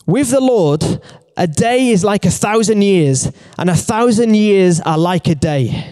With 0.09 0.31
the 0.31 0.41
Lord, 0.41 1.03
a 1.37 1.47
day 1.47 1.91
is 1.91 2.03
like 2.03 2.25
a 2.25 2.31
thousand 2.31 2.81
years, 2.81 3.31
and 3.59 3.69
a 3.69 3.77
thousand 3.77 4.35
years 4.35 4.81
are 4.81 4.97
like 4.97 5.29
a 5.29 5.35
day. 5.35 5.87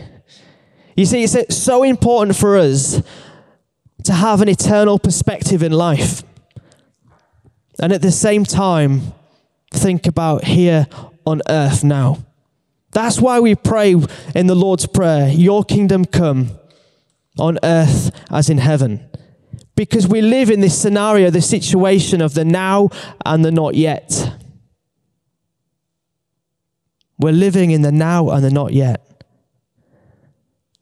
You 0.96 1.04
see, 1.04 1.22
it's 1.22 1.54
so 1.54 1.82
important 1.82 2.34
for 2.34 2.56
us 2.56 3.02
to 4.04 4.12
have 4.14 4.40
an 4.40 4.48
eternal 4.48 4.98
perspective 4.98 5.62
in 5.62 5.72
life. 5.72 6.22
And 7.78 7.92
at 7.92 8.00
the 8.00 8.10
same 8.10 8.44
time, 8.44 9.12
think 9.70 10.06
about 10.06 10.44
here 10.44 10.86
on 11.26 11.42
earth 11.50 11.84
now. 11.84 12.24
That's 12.92 13.20
why 13.20 13.38
we 13.40 13.54
pray 13.54 13.96
in 14.34 14.46
the 14.46 14.54
Lord's 14.54 14.86
Prayer, 14.86 15.28
Your 15.28 15.62
kingdom 15.62 16.06
come 16.06 16.52
on 17.38 17.58
earth 17.62 18.10
as 18.30 18.48
in 18.48 18.56
heaven. 18.56 19.06
Because 19.76 20.08
we 20.08 20.22
live 20.22 20.50
in 20.50 20.60
this 20.60 20.80
scenario, 20.80 21.30
this 21.30 21.48
situation 21.48 22.20
of 22.20 22.34
the 22.34 22.44
now 22.44 22.88
and 23.24 23.44
the 23.44 23.52
not 23.52 23.74
yet. 23.74 24.32
We're 27.18 27.32
living 27.32 27.70
in 27.70 27.82
the 27.82 27.92
now 27.92 28.30
and 28.30 28.44
the 28.44 28.50
not 28.50 28.72
yet. 28.72 29.02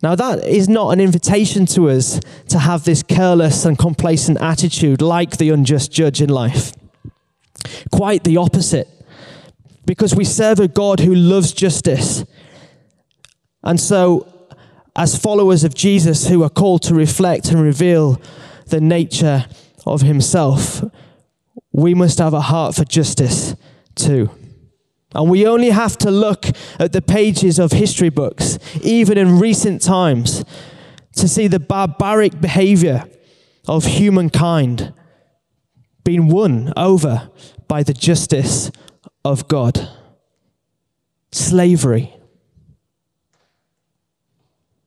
Now, 0.03 0.15
that 0.15 0.47
is 0.47 0.69
not 0.69 0.91
an 0.91 1.01
invitation 1.01 1.65
to 1.67 1.89
us 1.89 2.21
to 2.49 2.59
have 2.59 2.85
this 2.85 3.03
careless 3.03 3.65
and 3.65 3.79
complacent 3.79 4.39
attitude 4.41 5.01
like 5.01 5.39
the 5.39 5.51
unjust 5.51 5.93
judge 5.93 6.21
in 6.21 6.29
life. 6.29 6.73
Quite 7.91 8.23
the 8.23 8.37
opposite, 8.37 8.87
because 9.87 10.15
we 10.15 10.25
serve 10.25 10.61
a 10.61 10.69
God 10.69 11.01
who 11.01 11.15
loves 11.15 11.53
justice. 11.53 12.25
And 13.63 13.81
so, 13.81 14.29
as 14.95 15.17
followers 15.17 15.65
of 15.65 15.75
Jesus 15.75 16.29
who 16.29 16.43
are 16.43 16.51
called 16.51 16.83
to 16.83 16.95
reflect 16.95 17.51
and 17.51 17.63
reveal 17.63 18.21
the 18.67 18.81
nature 18.81 19.47
of 19.87 20.03
Himself, 20.03 20.83
we 21.73 21.95
must 21.95 22.19
have 22.19 22.35
a 22.35 22.41
heart 22.41 22.75
for 22.75 22.85
justice 22.85 23.55
too. 23.95 24.31
And 25.15 25.31
we 25.31 25.47
only 25.47 25.71
have 25.71 25.97
to 25.99 26.11
look 26.11 26.47
at 26.79 26.93
the 26.93 27.03
pages 27.03 27.59
of 27.59 27.71
history 27.73 28.09
books, 28.09 28.59
even 28.83 29.17
in 29.17 29.39
recent 29.39 29.81
times, 29.81 30.45
to 31.17 31.29
see 31.29 31.47
the 31.47 31.61
barbaric 31.61 32.41
behavior 32.41 33.05
of 33.69 33.85
humankind 33.85 34.93
being 36.03 36.29
won 36.29 36.73
over 36.77 37.31
by 37.69 37.83
the 37.83 37.95
justice 37.95 38.71
of 39.25 39.49
God. 39.49 39.89
Slavery. 41.33 42.15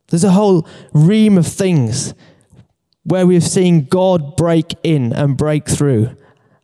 There's 0.10 0.24
a 0.24 0.32
whole 0.32 0.68
ream 0.94 1.38
of 1.38 1.48
things 1.48 2.14
where 3.08 3.26
we've 3.26 3.42
seen 3.42 3.86
God 3.86 4.36
break 4.36 4.76
in 4.84 5.14
and 5.14 5.38
break 5.38 5.66
through 5.66 6.10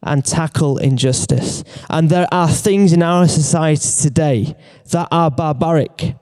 and 0.02 0.26
tackle 0.26 0.78
injustice. 0.78 1.64
And 1.90 2.10
there 2.10 2.28
are 2.34 2.50
things 2.50 2.92
in 2.92 3.02
our 3.02 3.30
society 3.30 4.10
today 4.10 4.56
that 4.92 5.08
are 5.10 5.32
barbaric, 5.32 6.16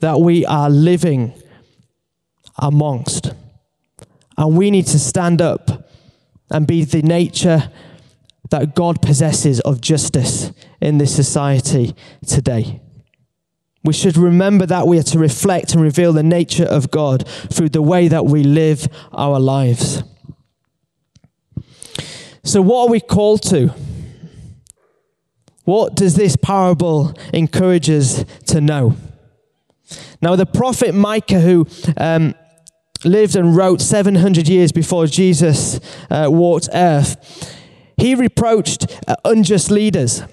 that 0.00 0.18
we 0.18 0.46
are 0.46 0.70
living 0.70 1.34
amongst. 2.56 3.34
And 4.38 4.56
we 4.56 4.70
need 4.70 4.86
to 4.86 4.98
stand 4.98 5.42
up 5.42 5.90
and 6.50 6.66
be 6.66 6.84
the 6.84 7.02
nature 7.02 7.70
that 8.48 8.74
God 8.74 9.02
possesses 9.02 9.60
of 9.60 9.82
justice 9.82 10.52
in 10.80 10.96
this 10.96 11.14
society 11.14 11.94
today. 12.26 12.80
We 13.88 13.94
should 13.94 14.18
remember 14.18 14.66
that 14.66 14.86
we 14.86 14.98
are 14.98 15.02
to 15.04 15.18
reflect 15.18 15.72
and 15.72 15.82
reveal 15.82 16.12
the 16.12 16.22
nature 16.22 16.66
of 16.66 16.90
God 16.90 17.26
through 17.26 17.70
the 17.70 17.80
way 17.80 18.06
that 18.08 18.26
we 18.26 18.44
live 18.44 18.86
our 19.14 19.40
lives. 19.40 20.02
So, 22.44 22.60
what 22.60 22.82
are 22.82 22.90
we 22.90 23.00
called 23.00 23.42
to? 23.44 23.74
What 25.64 25.94
does 25.94 26.16
this 26.16 26.36
parable 26.36 27.14
encourage 27.32 27.88
us 27.88 28.26
to 28.48 28.60
know? 28.60 28.94
Now, 30.20 30.36
the 30.36 30.44
prophet 30.44 30.94
Micah, 30.94 31.40
who 31.40 31.66
um, 31.96 32.34
lived 33.06 33.36
and 33.36 33.56
wrote 33.56 33.80
700 33.80 34.48
years 34.48 34.70
before 34.70 35.06
Jesus 35.06 35.80
uh, 36.10 36.26
walked 36.28 36.68
earth, 36.74 37.56
he 37.96 38.14
reproached 38.14 38.98
uh, 39.08 39.16
unjust 39.24 39.70
leaders. 39.70 40.24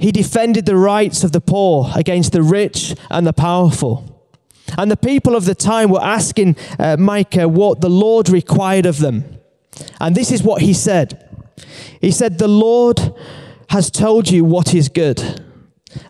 He 0.00 0.12
defended 0.12 0.66
the 0.66 0.76
rights 0.76 1.24
of 1.24 1.32
the 1.32 1.40
poor 1.40 1.90
against 1.94 2.32
the 2.32 2.42
rich 2.42 2.94
and 3.10 3.26
the 3.26 3.32
powerful. 3.32 4.12
And 4.76 4.90
the 4.90 4.96
people 4.96 5.36
of 5.36 5.44
the 5.44 5.54
time 5.54 5.90
were 5.90 6.02
asking 6.02 6.56
uh, 6.78 6.96
Micah 6.98 7.48
what 7.48 7.80
the 7.80 7.88
Lord 7.88 8.28
required 8.28 8.84
of 8.84 8.98
them. 8.98 9.38
And 10.00 10.14
this 10.14 10.30
is 10.30 10.42
what 10.42 10.62
he 10.62 10.74
said 10.74 11.26
he 12.00 12.10
said, 12.10 12.38
The 12.38 12.48
Lord 12.48 13.14
has 13.70 13.90
told 13.90 14.30
you 14.30 14.44
what 14.44 14.74
is 14.74 14.88
good. 14.88 15.42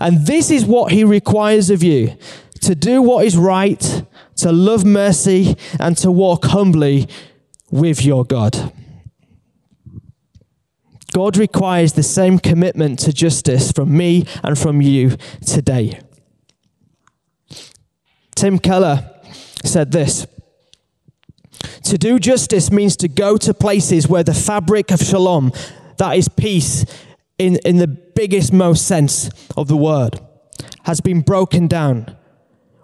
And 0.00 0.26
this 0.26 0.50
is 0.50 0.64
what 0.64 0.92
he 0.92 1.04
requires 1.04 1.70
of 1.70 1.82
you 1.82 2.16
to 2.62 2.74
do 2.74 3.00
what 3.00 3.24
is 3.24 3.36
right, 3.36 4.04
to 4.36 4.50
love 4.50 4.84
mercy, 4.84 5.56
and 5.78 5.96
to 5.98 6.10
walk 6.10 6.46
humbly 6.46 7.08
with 7.70 8.04
your 8.04 8.24
God. 8.24 8.72
God 11.16 11.38
requires 11.38 11.94
the 11.94 12.02
same 12.02 12.38
commitment 12.38 12.98
to 12.98 13.10
justice 13.10 13.72
from 13.72 13.96
me 13.96 14.26
and 14.44 14.58
from 14.58 14.82
you 14.82 15.16
today. 15.46 15.98
Tim 18.34 18.58
Keller 18.58 19.18
said 19.64 19.92
this 19.92 20.26
To 21.84 21.96
do 21.96 22.18
justice 22.18 22.70
means 22.70 22.96
to 22.98 23.08
go 23.08 23.38
to 23.38 23.54
places 23.54 24.06
where 24.06 24.24
the 24.24 24.34
fabric 24.34 24.90
of 24.90 25.00
shalom 25.00 25.52
that 25.96 26.18
is 26.18 26.28
peace 26.28 26.84
in, 27.38 27.56
in 27.64 27.78
the 27.78 27.86
biggest, 27.86 28.52
most 28.52 28.86
sense 28.86 29.30
of 29.56 29.68
the 29.68 29.76
word, 29.78 30.20
has 30.82 31.00
been 31.00 31.22
broken 31.22 31.66
down. 31.66 32.14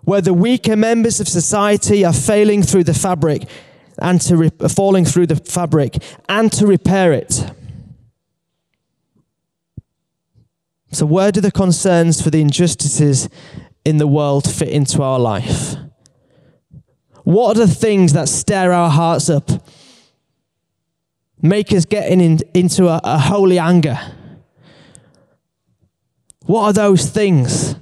Where 0.05 0.23
the 0.23 0.33
weaker 0.33 0.75
members 0.75 1.21
of 1.21 1.29
society 1.29 2.03
are 2.03 2.15
failing 2.15 2.63
through 2.63 2.85
the 2.85 2.95
fabric 2.95 3.43
and 3.99 4.23
to 4.23 4.39
re- 4.39 4.51
falling 4.75 5.05
through 5.05 5.27
the 5.27 5.37
fabric 5.37 6.03
and 6.31 6.51
to 6.53 6.67
repair 6.67 7.13
it. 7.13 7.45
So, 10.93 11.07
where 11.07 11.33
do 11.33 11.41
the 11.41 11.51
concerns 11.51 12.23
for 12.23 12.31
the 12.31 12.41
injustices 12.41 13.29
in 13.85 13.97
the 13.97 14.07
world 14.07 14.51
fit 14.51 14.69
into 14.69 15.03
our 15.03 15.19
life? 15.19 15.75
What 17.25 17.57
are 17.57 17.67
the 17.67 17.75
things 17.75 18.13
that 18.13 18.29
stir 18.29 18.73
our 18.73 18.91
hearts 18.91 19.31
up 19.31 19.51
make 21.43 21.73
us 21.73 21.85
get 21.85 22.09
in, 22.09 22.39
into 22.55 22.89
a, 22.89 23.01
a 23.03 23.19
holy 23.19 23.59
anger. 23.59 23.99
What 26.47 26.63
are 26.63 26.73
those 26.73 27.11
things? 27.11 27.75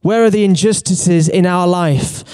Where 0.00 0.24
are 0.24 0.30
the 0.30 0.44
injustices 0.44 1.28
in 1.28 1.44
our 1.44 1.66
life, 1.66 2.24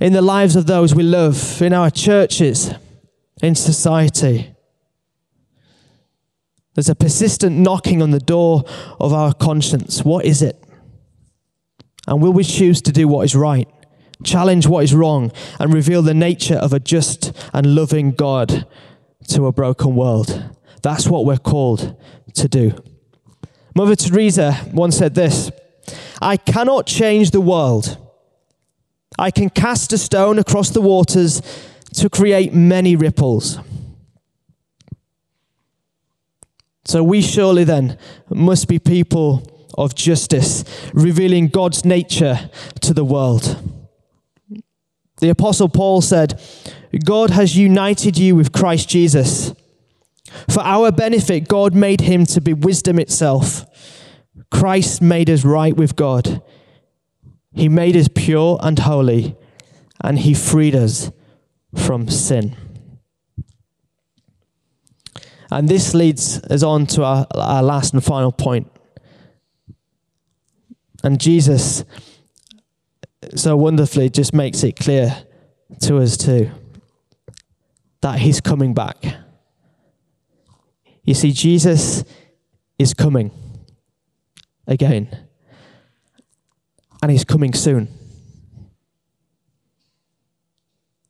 in 0.00 0.12
the 0.12 0.22
lives 0.22 0.54
of 0.54 0.66
those 0.66 0.94
we 0.94 1.02
love, 1.02 1.62
in 1.62 1.72
our 1.72 1.90
churches, 1.90 2.70
in 3.42 3.54
society? 3.54 4.54
There's 6.76 6.90
a 6.90 6.94
persistent 6.94 7.56
knocking 7.56 8.02
on 8.02 8.10
the 8.10 8.20
door 8.20 8.62
of 9.00 9.12
our 9.14 9.32
conscience. 9.32 10.04
What 10.04 10.26
is 10.26 10.42
it? 10.42 10.62
And 12.06 12.20
will 12.20 12.34
we 12.34 12.44
choose 12.44 12.82
to 12.82 12.92
do 12.92 13.08
what 13.08 13.24
is 13.24 13.34
right, 13.34 13.66
challenge 14.22 14.66
what 14.66 14.84
is 14.84 14.94
wrong, 14.94 15.32
and 15.58 15.72
reveal 15.72 16.02
the 16.02 16.14
nature 16.14 16.56
of 16.56 16.74
a 16.74 16.78
just 16.78 17.32
and 17.54 17.74
loving 17.74 18.12
God 18.12 18.66
to 19.28 19.46
a 19.46 19.52
broken 19.52 19.96
world. 19.96 20.50
That's 20.82 21.08
what 21.08 21.24
we're 21.24 21.38
called 21.38 21.96
to 22.34 22.46
do. 22.46 22.74
Mother 23.74 23.96
Teresa 23.96 24.60
once 24.72 24.98
said 24.98 25.14
this 25.14 25.50
I 26.20 26.36
cannot 26.36 26.86
change 26.86 27.30
the 27.30 27.40
world. 27.40 27.96
I 29.18 29.30
can 29.30 29.48
cast 29.48 29.94
a 29.94 29.98
stone 29.98 30.38
across 30.38 30.68
the 30.70 30.82
waters 30.82 31.40
to 31.94 32.10
create 32.10 32.52
many 32.52 32.96
ripples. 32.96 33.58
So 36.86 37.02
we 37.02 37.20
surely 37.20 37.64
then 37.64 37.98
must 38.30 38.68
be 38.68 38.78
people 38.78 39.68
of 39.76 39.94
justice, 39.94 40.64
revealing 40.94 41.48
God's 41.48 41.84
nature 41.84 42.48
to 42.80 42.94
the 42.94 43.04
world. 43.04 43.58
The 45.18 45.30
Apostle 45.30 45.68
Paul 45.68 46.00
said, 46.00 46.40
God 47.04 47.30
has 47.30 47.56
united 47.56 48.16
you 48.16 48.36
with 48.36 48.52
Christ 48.52 48.88
Jesus. 48.88 49.52
For 50.48 50.60
our 50.60 50.92
benefit, 50.92 51.48
God 51.48 51.74
made 51.74 52.02
him 52.02 52.24
to 52.26 52.40
be 52.40 52.52
wisdom 52.52 52.98
itself. 52.98 53.64
Christ 54.50 55.02
made 55.02 55.28
us 55.28 55.44
right 55.44 55.76
with 55.76 55.96
God. 55.96 56.42
He 57.52 57.68
made 57.68 57.96
us 57.96 58.08
pure 58.14 58.58
and 58.62 58.78
holy, 58.78 59.36
and 60.02 60.18
he 60.18 60.34
freed 60.34 60.74
us 60.74 61.10
from 61.74 62.08
sin. 62.08 62.54
And 65.50 65.68
this 65.68 65.94
leads 65.94 66.42
us 66.44 66.62
on 66.62 66.86
to 66.88 67.04
our, 67.04 67.26
our 67.34 67.62
last 67.62 67.94
and 67.94 68.02
final 68.02 68.32
point. 68.32 68.70
And 71.04 71.20
Jesus 71.20 71.84
so 73.34 73.56
wonderfully 73.56 74.10
just 74.10 74.34
makes 74.34 74.64
it 74.64 74.76
clear 74.76 75.24
to 75.82 75.98
us 75.98 76.16
too 76.16 76.50
that 78.00 78.18
he's 78.18 78.40
coming 78.40 78.74
back. 78.74 78.96
You 81.04 81.14
see, 81.14 81.32
Jesus 81.32 82.04
is 82.78 82.92
coming 82.92 83.30
again, 84.66 85.08
and 87.00 87.10
he's 87.10 87.24
coming 87.24 87.54
soon. 87.54 87.88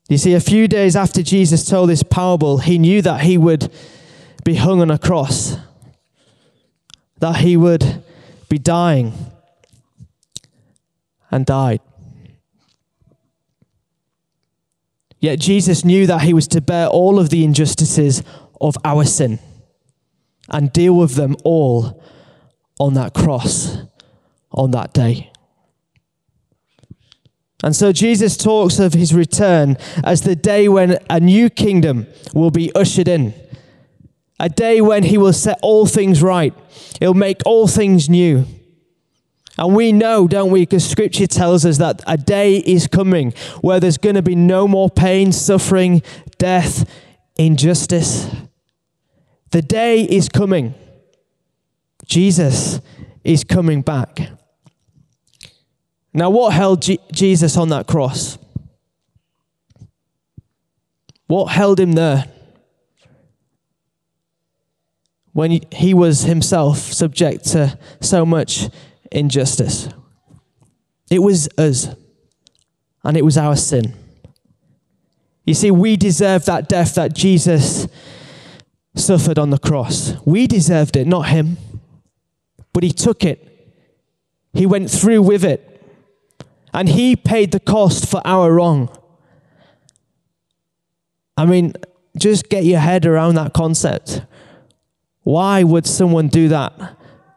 You 0.08 0.18
see, 0.18 0.34
a 0.34 0.40
few 0.40 0.68
days 0.68 0.94
after 0.94 1.22
Jesus 1.22 1.64
told 1.64 1.88
this 1.88 2.02
parable, 2.02 2.58
he 2.58 2.78
knew 2.78 3.02
that 3.02 3.22
he 3.22 3.36
would 3.36 3.72
be 4.46 4.54
hung 4.54 4.80
on 4.80 4.92
a 4.92 4.98
cross, 4.98 5.56
that 7.18 7.38
he 7.38 7.56
would 7.56 8.04
be 8.48 8.58
dying, 8.58 9.12
and 11.32 11.44
died. 11.44 11.80
Yet 15.18 15.40
Jesus 15.40 15.84
knew 15.84 16.06
that 16.06 16.22
he 16.22 16.32
was 16.32 16.46
to 16.48 16.60
bear 16.60 16.86
all 16.86 17.18
of 17.18 17.30
the 17.30 17.42
injustices 17.42 18.22
of 18.60 18.76
our 18.84 19.04
sin 19.04 19.40
and 20.48 20.72
deal 20.72 20.94
with 20.94 21.16
them 21.16 21.34
all 21.42 22.00
on 22.78 22.94
that 22.94 23.14
cross 23.14 23.78
on 24.52 24.70
that 24.70 24.92
day. 24.92 25.32
And 27.64 27.74
so 27.74 27.90
Jesus 27.90 28.36
talks 28.36 28.78
of 28.78 28.92
his 28.92 29.12
return 29.12 29.76
as 30.04 30.22
the 30.22 30.36
day 30.36 30.68
when 30.68 30.98
a 31.10 31.18
new 31.18 31.50
kingdom 31.50 32.06
will 32.32 32.52
be 32.52 32.72
ushered 32.76 33.08
in. 33.08 33.34
A 34.38 34.48
day 34.48 34.80
when 34.80 35.04
he 35.04 35.16
will 35.16 35.32
set 35.32 35.58
all 35.62 35.86
things 35.86 36.22
right. 36.22 36.52
He'll 37.00 37.14
make 37.14 37.40
all 37.46 37.66
things 37.66 38.08
new. 38.08 38.44
And 39.58 39.74
we 39.74 39.92
know, 39.92 40.28
don't 40.28 40.50
we, 40.50 40.60
because 40.62 40.88
scripture 40.88 41.26
tells 41.26 41.64
us 41.64 41.78
that 41.78 42.02
a 42.06 42.18
day 42.18 42.56
is 42.56 42.86
coming 42.86 43.32
where 43.62 43.80
there's 43.80 43.96
going 43.96 44.16
to 44.16 44.22
be 44.22 44.34
no 44.34 44.68
more 44.68 44.90
pain, 44.90 45.32
suffering, 45.32 46.02
death, 46.36 46.88
injustice. 47.36 48.30
The 49.52 49.62
day 49.62 50.02
is 50.02 50.28
coming. 50.28 50.74
Jesus 52.04 52.80
is 53.24 53.44
coming 53.44 53.80
back. 53.80 54.30
Now, 56.12 56.30
what 56.30 56.52
held 56.52 56.82
G- 56.82 56.98
Jesus 57.12 57.56
on 57.56 57.70
that 57.70 57.86
cross? 57.86 58.38
What 61.26 61.46
held 61.46 61.80
him 61.80 61.92
there? 61.92 62.24
When 65.36 65.60
he 65.70 65.92
was 65.92 66.22
himself 66.22 66.78
subject 66.78 67.44
to 67.48 67.78
so 68.00 68.24
much 68.24 68.70
injustice. 69.12 69.90
It 71.10 71.18
was 71.18 71.46
us, 71.58 71.94
and 73.04 73.18
it 73.18 73.22
was 73.22 73.36
our 73.36 73.54
sin. 73.54 73.94
You 75.44 75.52
see, 75.52 75.70
we 75.70 75.98
deserve 75.98 76.46
that 76.46 76.70
death 76.70 76.94
that 76.94 77.14
Jesus 77.14 77.86
suffered 78.94 79.38
on 79.38 79.50
the 79.50 79.58
cross. 79.58 80.14
We 80.24 80.46
deserved 80.46 80.96
it, 80.96 81.06
not 81.06 81.28
him. 81.28 81.58
But 82.72 82.82
he 82.82 82.90
took 82.90 83.22
it, 83.22 83.46
he 84.54 84.64
went 84.64 84.90
through 84.90 85.20
with 85.20 85.44
it 85.44 85.82
and 86.72 86.88
he 86.88 87.14
paid 87.14 87.52
the 87.52 87.60
cost 87.60 88.10
for 88.10 88.22
our 88.24 88.54
wrong. 88.54 88.88
I 91.36 91.44
mean, 91.44 91.74
just 92.16 92.48
get 92.48 92.64
your 92.64 92.80
head 92.80 93.04
around 93.04 93.34
that 93.34 93.52
concept. 93.52 94.22
Why 95.26 95.64
would 95.64 95.88
someone 95.88 96.28
do 96.28 96.46
that 96.50 96.72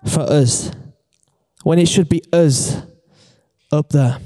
for 0.06 0.20
us 0.20 0.70
when 1.64 1.80
it 1.80 1.88
should 1.88 2.08
be 2.08 2.22
us 2.32 2.80
up 3.72 3.90
there? 3.90 4.20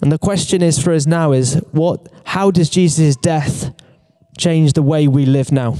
And 0.00 0.10
the 0.10 0.16
question 0.16 0.62
is 0.62 0.82
for 0.82 0.94
us 0.94 1.04
now 1.04 1.32
is 1.32 1.56
what 1.72 2.08
how 2.24 2.50
does 2.50 2.70
Jesus' 2.70 3.16
death 3.16 3.74
change 4.38 4.72
the 4.72 4.82
way 4.82 5.08
we 5.08 5.26
live 5.26 5.52
now? 5.52 5.76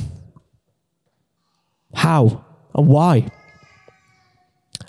How 1.94 2.44
and 2.74 2.86
why? 2.86 3.26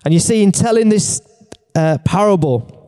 And 0.04 0.14
you 0.14 0.20
see, 0.20 0.44
in 0.44 0.52
telling 0.52 0.90
this 0.90 1.22
uh, 1.76 2.00
parable, 2.04 2.85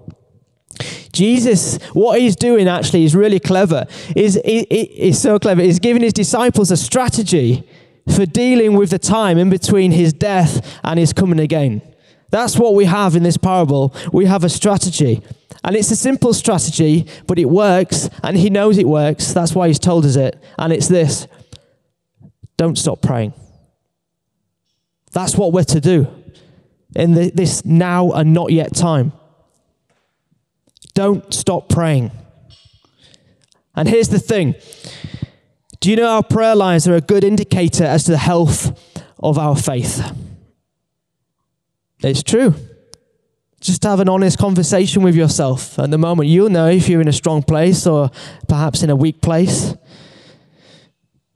Jesus, 1.17 1.82
what 1.93 2.19
he's 2.19 2.36
doing 2.36 2.67
actually 2.67 3.03
is 3.03 3.15
really 3.15 3.39
clever. 3.39 3.86
Is 4.15 4.39
is 4.45 5.19
so 5.19 5.39
clever. 5.39 5.62
He's 5.63 5.80
giving 5.80 6.03
his 6.03 6.13
disciples 6.13 6.69
a 6.69 6.77
strategy 6.77 7.67
for 8.15 8.25
dealing 8.25 8.77
with 8.77 8.91
the 8.91 8.99
time 8.99 9.38
in 9.38 9.49
between 9.49 9.91
his 9.91 10.13
death 10.13 10.80
and 10.84 10.99
his 10.99 11.13
coming 11.13 11.39
again. 11.39 11.82
That's 12.30 12.58
what 12.58 12.75
we 12.75 12.86
have 12.86 13.15
in 13.15 13.23
this 13.23 13.38
parable. 13.38 13.95
We 14.13 14.25
have 14.25 14.43
a 14.43 14.49
strategy. 14.49 15.23
And 15.63 15.75
it's 15.75 15.91
a 15.91 15.95
simple 15.95 16.34
strategy, 16.34 17.08
but 17.25 17.39
it 17.39 17.49
works, 17.49 18.10
and 18.23 18.38
he 18.38 18.49
knows 18.49 18.77
it 18.77 18.88
works. 18.88 19.34
That's 19.34 19.56
why 19.56 19.67
he's 19.67 19.80
told 19.80 20.06
us 20.06 20.15
it. 20.15 20.41
And 20.58 20.71
it's 20.71 20.88
this 20.88 21.27
don't 22.58 22.77
stop 22.77 23.01
praying. 23.01 23.34
That's 25.12 25.36
what 25.36 25.51
we're 25.53 25.63
to 25.63 25.82
do 25.82 26.08
in 26.95 27.13
the, 27.13 27.32
this 27.32 27.65
now 27.65 28.12
and 28.12 28.34
not 28.34 28.51
yet 28.51 28.75
time. 28.75 29.13
Don't 30.93 31.33
stop 31.33 31.69
praying. 31.69 32.11
And 33.75 33.87
here's 33.87 34.09
the 34.09 34.19
thing 34.19 34.55
do 35.79 35.89
you 35.89 35.95
know 35.95 36.07
our 36.07 36.23
prayer 36.23 36.55
lives 36.55 36.87
are 36.87 36.95
a 36.95 37.01
good 37.01 37.23
indicator 37.23 37.83
as 37.83 38.03
to 38.05 38.11
the 38.11 38.17
health 38.17 38.99
of 39.19 39.37
our 39.37 39.55
faith? 39.55 40.11
It's 41.99 42.23
true. 42.23 42.55
Just 43.59 43.83
have 43.83 43.99
an 43.99 44.09
honest 44.09 44.37
conversation 44.37 45.01
with 45.01 45.15
yourself 45.15 45.77
at 45.79 45.89
the 45.89 45.97
moment. 45.97 46.29
You'll 46.29 46.49
know 46.49 46.67
if 46.67 46.87
you're 46.87 47.01
in 47.01 47.07
a 47.07 47.13
strong 47.13 47.41
place 47.41 47.87
or 47.87 48.11
perhaps 48.47 48.83
in 48.83 48.89
a 48.89 48.95
weak 48.95 49.21
place. 49.21 49.75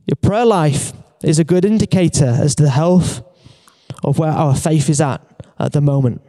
Your 0.05 0.15
prayer 0.21 0.45
life 0.45 0.93
is 1.23 1.39
a 1.39 1.43
good 1.43 1.65
indicator 1.65 2.25
as 2.25 2.55
to 2.55 2.63
the 2.63 2.69
health 2.69 3.23
of 4.03 4.17
where 4.17 4.31
our 4.31 4.55
faith 4.55 4.89
is 4.89 5.01
at 5.01 5.21
at 5.59 5.73
the 5.73 5.81
moment. 5.81 6.21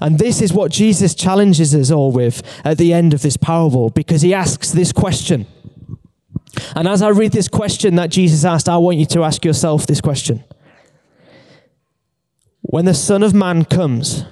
And 0.00 0.18
this 0.18 0.40
is 0.40 0.52
what 0.52 0.70
Jesus 0.70 1.14
challenges 1.14 1.74
us 1.74 1.90
all 1.90 2.12
with 2.12 2.42
at 2.64 2.78
the 2.78 2.92
end 2.92 3.14
of 3.14 3.22
this 3.22 3.36
parable 3.36 3.90
because 3.90 4.22
he 4.22 4.32
asks 4.32 4.70
this 4.70 4.92
question. 4.92 5.46
And 6.74 6.86
as 6.86 7.02
I 7.02 7.08
read 7.08 7.32
this 7.32 7.48
question 7.48 7.96
that 7.96 8.10
Jesus 8.10 8.44
asked, 8.44 8.68
I 8.68 8.76
want 8.76 8.98
you 8.98 9.06
to 9.06 9.24
ask 9.24 9.44
yourself 9.44 9.86
this 9.86 10.00
question. 10.00 10.44
When 12.60 12.84
the 12.84 12.94
Son 12.94 13.22
of 13.22 13.34
Man 13.34 13.64
comes, 13.64 14.24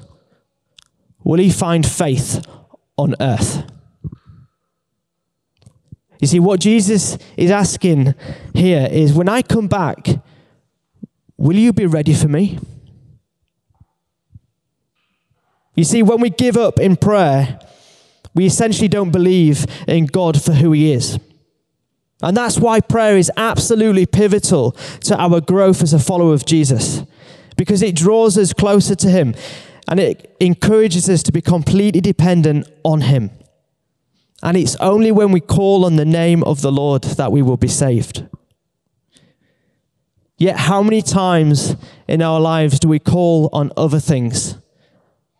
will 1.25 1.41
he 1.41 1.51
find 1.51 1.87
faith 1.87 2.45
on 2.97 3.15
earth? 3.21 3.65
You 6.21 6.27
see, 6.27 6.41
what 6.41 6.61
Jesus 6.61 7.19
is 7.37 7.51
asking 7.51 8.15
here 8.55 8.89
is 8.91 9.13
when 9.13 9.29
I 9.29 9.43
come 9.43 9.69
back, 9.69 10.09
will 11.37 11.57
you 11.57 11.73
be 11.73 11.87
ready 11.87 12.15
for 12.15 12.29
me? 12.29 12.59
You 15.77 15.85
see, 15.85 16.03
when 16.03 16.21
we 16.21 16.31
give 16.31 16.57
up 16.57 16.81
in 16.81 16.97
prayer, 16.97 17.61
we 18.35 18.47
essentially 18.47 18.89
don't 18.89 19.11
believe 19.11 19.67
in 19.87 20.07
God 20.07 20.43
for 20.43 20.53
who 20.53 20.73
He 20.73 20.93
is. 20.93 21.19
And 22.23 22.37
that's 22.37 22.59
why 22.59 22.81
prayer 22.81 23.17
is 23.17 23.31
absolutely 23.37 24.07
pivotal 24.07 24.73
to 25.03 25.21
our 25.21 25.41
growth 25.41 25.83
as 25.83 25.93
a 25.93 25.99
follower 25.99 26.33
of 26.33 26.47
Jesus, 26.47 27.03
because 27.57 27.83
it 27.83 27.95
draws 27.95 28.39
us 28.39 28.53
closer 28.53 28.95
to 28.95 29.09
Him 29.09 29.35
and 29.89 30.01
it 30.01 30.35
encourages 30.41 31.09
us 31.09 31.23
to 31.25 31.33
be 31.33 31.41
completely 31.41 32.01
dependent 32.01 32.69
on 32.83 33.03
Him. 33.03 33.31
And 34.43 34.57
it's 34.57 34.77
only 34.77 35.13
when 35.13 35.31
we 35.31 35.41
call 35.41 35.85
on 35.85 35.97
the 35.97 36.05
name 36.05 36.43
of 36.45 36.63
the 36.63 36.73
Lord 36.73 37.05
that 37.05 37.33
we 37.33 37.43
will 37.43 37.57
be 37.57 37.69
saved. 37.69 38.27
Yet, 40.39 40.57
how 40.59 40.83
many 40.83 41.01
times 41.01 41.77
in 42.07 42.21
our 42.21 42.41
lives 42.41 42.79
do 42.79 42.89
we 42.89 42.99
call 42.99 43.49
on 43.53 43.73
other 43.77 44.01
things? 44.01 44.57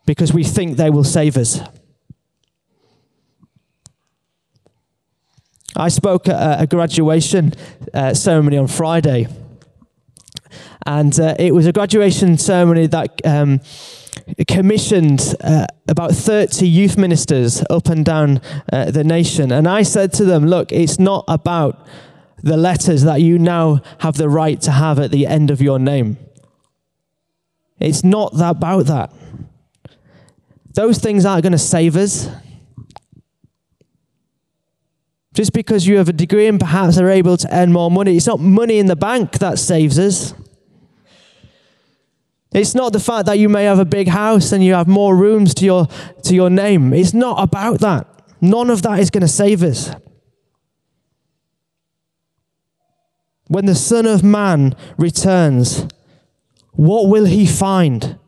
Because 0.07 0.33
we 0.33 0.45
think 0.45 0.77
they 0.77 0.91
will 0.91 1.05
save 1.05 1.37
us. 1.37 1.61
I 5.77 5.89
spoke 5.89 6.29
at 6.29 6.63
a 6.63 6.67
graduation 6.67 7.53
uh, 7.93 8.15
ceremony 8.15 8.57
on 8.57 8.67
Friday, 8.67 9.29
and 10.87 11.19
uh, 11.21 11.35
it 11.39 11.55
was 11.55 11.67
a 11.67 11.73
graduation 11.73 12.39
ceremony 12.39 12.87
that 12.87 13.21
um, 13.27 13.61
commissioned 14.49 15.35
uh, 15.43 15.67
about 15.89 16.13
30 16.13 16.67
youth 16.67 16.97
ministers 16.97 17.63
up 17.69 17.89
and 17.89 18.05
down 18.05 18.41
uh, 18.73 18.91
the 18.91 19.05
nation. 19.05 19.53
And 19.53 19.69
I 19.69 19.83
said 19.83 20.13
to 20.15 20.25
them, 20.25 20.47
Look, 20.47 20.73
it's 20.73 20.99
not 20.99 21.25
about 21.29 21.87
the 22.43 22.57
letters 22.57 23.03
that 23.03 23.21
you 23.21 23.39
now 23.39 23.83
have 23.99 24.17
the 24.17 24.29
right 24.29 24.61
to 24.63 24.71
have 24.71 24.99
at 24.99 25.11
the 25.11 25.27
end 25.27 25.51
of 25.51 25.61
your 25.61 25.79
name. 25.79 26.17
It's 27.79 28.03
not 28.03 28.33
about 28.35 28.87
that. 28.87 29.13
Those 30.77 30.99
things 30.99 31.25
aren't 31.25 31.43
going 31.43 31.53
to 31.53 31.59
save 31.59 31.97
us. 31.97 32.29
Just 35.33 35.55
because 35.55 35.87
you 35.87 35.97
have 35.97 36.11
a 36.11 36.13
degree 36.13 36.47
and 36.47 36.61
perhaps 36.61 36.99
are 36.99 37.09
able 37.09 37.39
to 37.39 37.49
earn 37.51 37.73
more 37.73 37.91
money, 37.91 38.17
it's 38.17 38.27
not 38.27 38.41
money 38.41 38.79
in 38.79 38.85
the 38.85 38.95
bank 38.95 39.39
that 39.39 39.59
saves 39.59 39.99
us. 39.99 40.35
It's 42.53 42.75
not 42.75 42.93
the 42.93 43.01
fact 43.01 43.25
that 43.25 43.39
you 43.39 43.49
may 43.49 43.65
have 43.65 43.79
a 43.79 43.87
big 43.87 44.09
house 44.09 44.53
and 44.53 44.63
you 44.63 44.75
have 44.75 44.87
more 44.87 45.17
rooms 45.17 45.55
to 45.55 45.65
your, 45.65 45.87
to 46.25 46.35
your 46.35 46.51
name. 46.51 46.93
It's 46.93 47.15
not 47.15 47.43
about 47.43 47.81
that. 47.81 48.07
None 48.43 48.69
of 48.69 48.83
that 48.83 49.01
is 49.01 49.09
going 49.09 49.23
to 49.23 49.29
save 49.29 49.63
us. 49.63 49.95
When 53.49 53.65
the 53.65 53.75
Son 53.75 54.05
of 54.05 54.23
Man 54.23 54.75
returns, 54.99 55.87
what 56.73 57.09
will 57.09 57.25
he 57.25 57.47
find? 57.47 58.19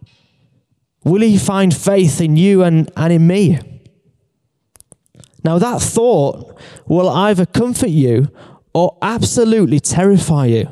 Will 1.09 1.23
he 1.23 1.39
find 1.39 1.75
faith 1.75 2.21
in 2.21 2.37
you 2.37 2.63
and, 2.63 2.91
and 2.95 3.13
in 3.13 3.27
me? 3.27 3.59
Now, 5.43 5.59
that 5.59 5.81
thought 5.81 6.61
will 6.87 7.09
either 7.09 7.47
comfort 7.47 7.89
you 7.89 8.31
or 8.75 8.99
absolutely 9.01 9.81
terrify 9.81 10.47
you. 10.47 10.69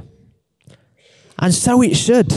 And 1.39 1.55
so 1.55 1.81
it 1.83 1.97
should. 1.97 2.33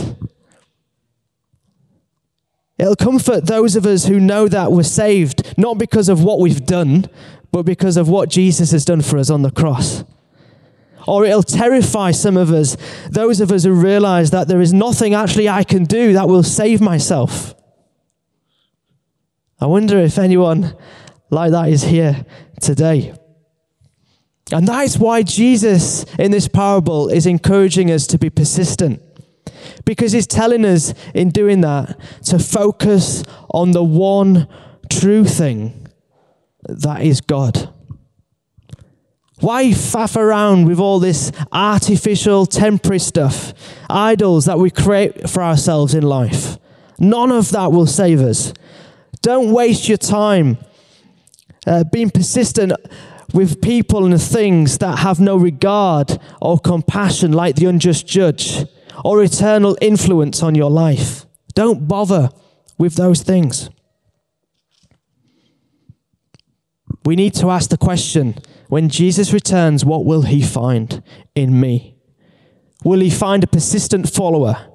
It'll 2.78 2.96
comfort 2.96 3.48
those 3.48 3.76
of 3.76 3.86
us 3.86 4.06
who 4.06 4.18
know 4.18 4.48
that 4.48 4.72
we're 4.72 4.84
saved, 4.84 5.58
not 5.58 5.78
because 5.78 6.08
of 6.08 6.24
what 6.24 6.40
we've 6.40 6.66
done, 6.66 7.06
but 7.52 7.64
because 7.64 7.98
of 7.98 8.08
what 8.08 8.30
Jesus 8.30 8.72
has 8.72 8.86
done 8.86 9.02
for 9.02 9.18
us 9.18 9.30
on 9.30 9.42
the 9.42 9.52
cross. 9.52 10.06
Or 11.06 11.26
it'll 11.26 11.44
terrify 11.44 12.12
some 12.12 12.38
of 12.38 12.52
us, 12.52 12.78
those 13.10 13.42
of 13.42 13.52
us 13.52 13.66
who 13.66 13.74
realize 13.74 14.32
that 14.32 14.48
there 14.48 14.62
is 14.62 14.72
nothing 14.72 15.14
actually 15.14 15.50
I 15.50 15.66
can 15.66 15.84
do 15.84 16.14
that 16.14 16.30
will 16.30 16.44
save 16.44 16.80
myself. 16.80 17.56
I 19.62 19.66
wonder 19.66 20.00
if 20.00 20.18
anyone 20.18 20.76
like 21.30 21.52
that 21.52 21.70
is 21.70 21.84
here 21.84 22.26
today. 22.62 23.14
And 24.52 24.68
that 24.68 24.86
is 24.86 24.98
why 24.98 25.24
Jesus 25.24 26.06
in 26.18 26.32
this 26.32 26.48
parable 26.48 27.10
is 27.10 27.26
encouraging 27.26 27.92
us 27.92 28.08
to 28.08 28.18
be 28.18 28.30
persistent. 28.30 29.02
Because 29.86 30.12
he's 30.12 30.28
telling 30.28 30.66
us 30.66 30.94
in 31.14 31.30
doing 31.30 31.62
that 31.62 32.00
to 32.26 32.40
focus 32.40 33.24
on 33.50 33.72
the 33.72 33.84
one 33.84 34.48
true 34.90 35.26
thing 35.26 35.88
that 36.68 37.02
is 37.02 37.22
God. 37.22 37.74
Why 39.40 39.66
faff 39.68 40.18
around 40.18 40.66
with 40.66 40.80
all 40.80 41.00
this 41.00 41.32
artificial, 41.52 42.46
temporary 42.46 43.00
stuff, 43.00 43.54
idols 43.90 44.46
that 44.46 44.60
we 44.60 44.70
create 44.70 45.30
for 45.30 45.44
ourselves 45.44 45.94
in 45.94 46.04
life? 46.04 46.58
None 46.98 47.32
of 47.32 47.52
that 47.52 47.72
will 47.72 47.88
save 47.88 48.20
us. 48.20 48.54
Don't 49.22 49.52
waste 49.52 49.88
your 49.88 49.98
time 49.98 50.58
uh, 51.68 51.84
being 51.92 52.10
persistent 52.10 52.74
with 53.34 53.62
people 53.62 54.06
and 54.06 54.22
things 54.22 54.78
that 54.80 55.00
have 55.00 55.20
no 55.20 55.38
regard 55.38 56.20
or 56.42 56.60
compassion, 56.60 57.32
like 57.32 57.56
the 57.56 57.66
unjust 57.66 58.08
judge, 58.08 58.66
or 59.04 59.24
eternal 59.24 59.78
influence 59.82 60.42
on 60.42 60.56
your 60.56 60.72
life. 60.72 61.26
Don't 61.54 61.88
bother 61.88 62.30
with 62.78 62.96
those 62.96 63.22
things. 63.22 63.70
We 67.06 67.16
need 67.16 67.34
to 67.36 67.50
ask 67.50 67.70
the 67.70 67.78
question 67.78 68.36
when 68.68 68.90
Jesus 68.90 69.34
returns, 69.34 69.84
what 69.84 70.06
will 70.06 70.24
he 70.24 70.42
find 70.42 71.02
in 71.36 71.60
me? 71.60 71.96
Will 72.84 73.00
he 73.00 73.10
find 73.10 73.44
a 73.44 73.48
persistent 73.48 74.10
follower? 74.10 74.68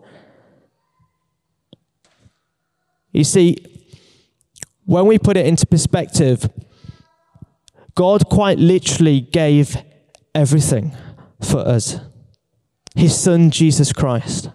You 3.12 3.24
see, 3.24 3.73
when 4.84 5.06
we 5.06 5.18
put 5.18 5.36
it 5.36 5.46
into 5.46 5.66
perspective, 5.66 6.48
God 7.94 8.28
quite 8.28 8.58
literally 8.58 9.20
gave 9.20 9.76
everything 10.34 10.96
for 11.40 11.60
us 11.60 12.00
His 12.94 13.18
Son, 13.18 13.50
Jesus 13.50 13.92
Christ. 13.92 14.50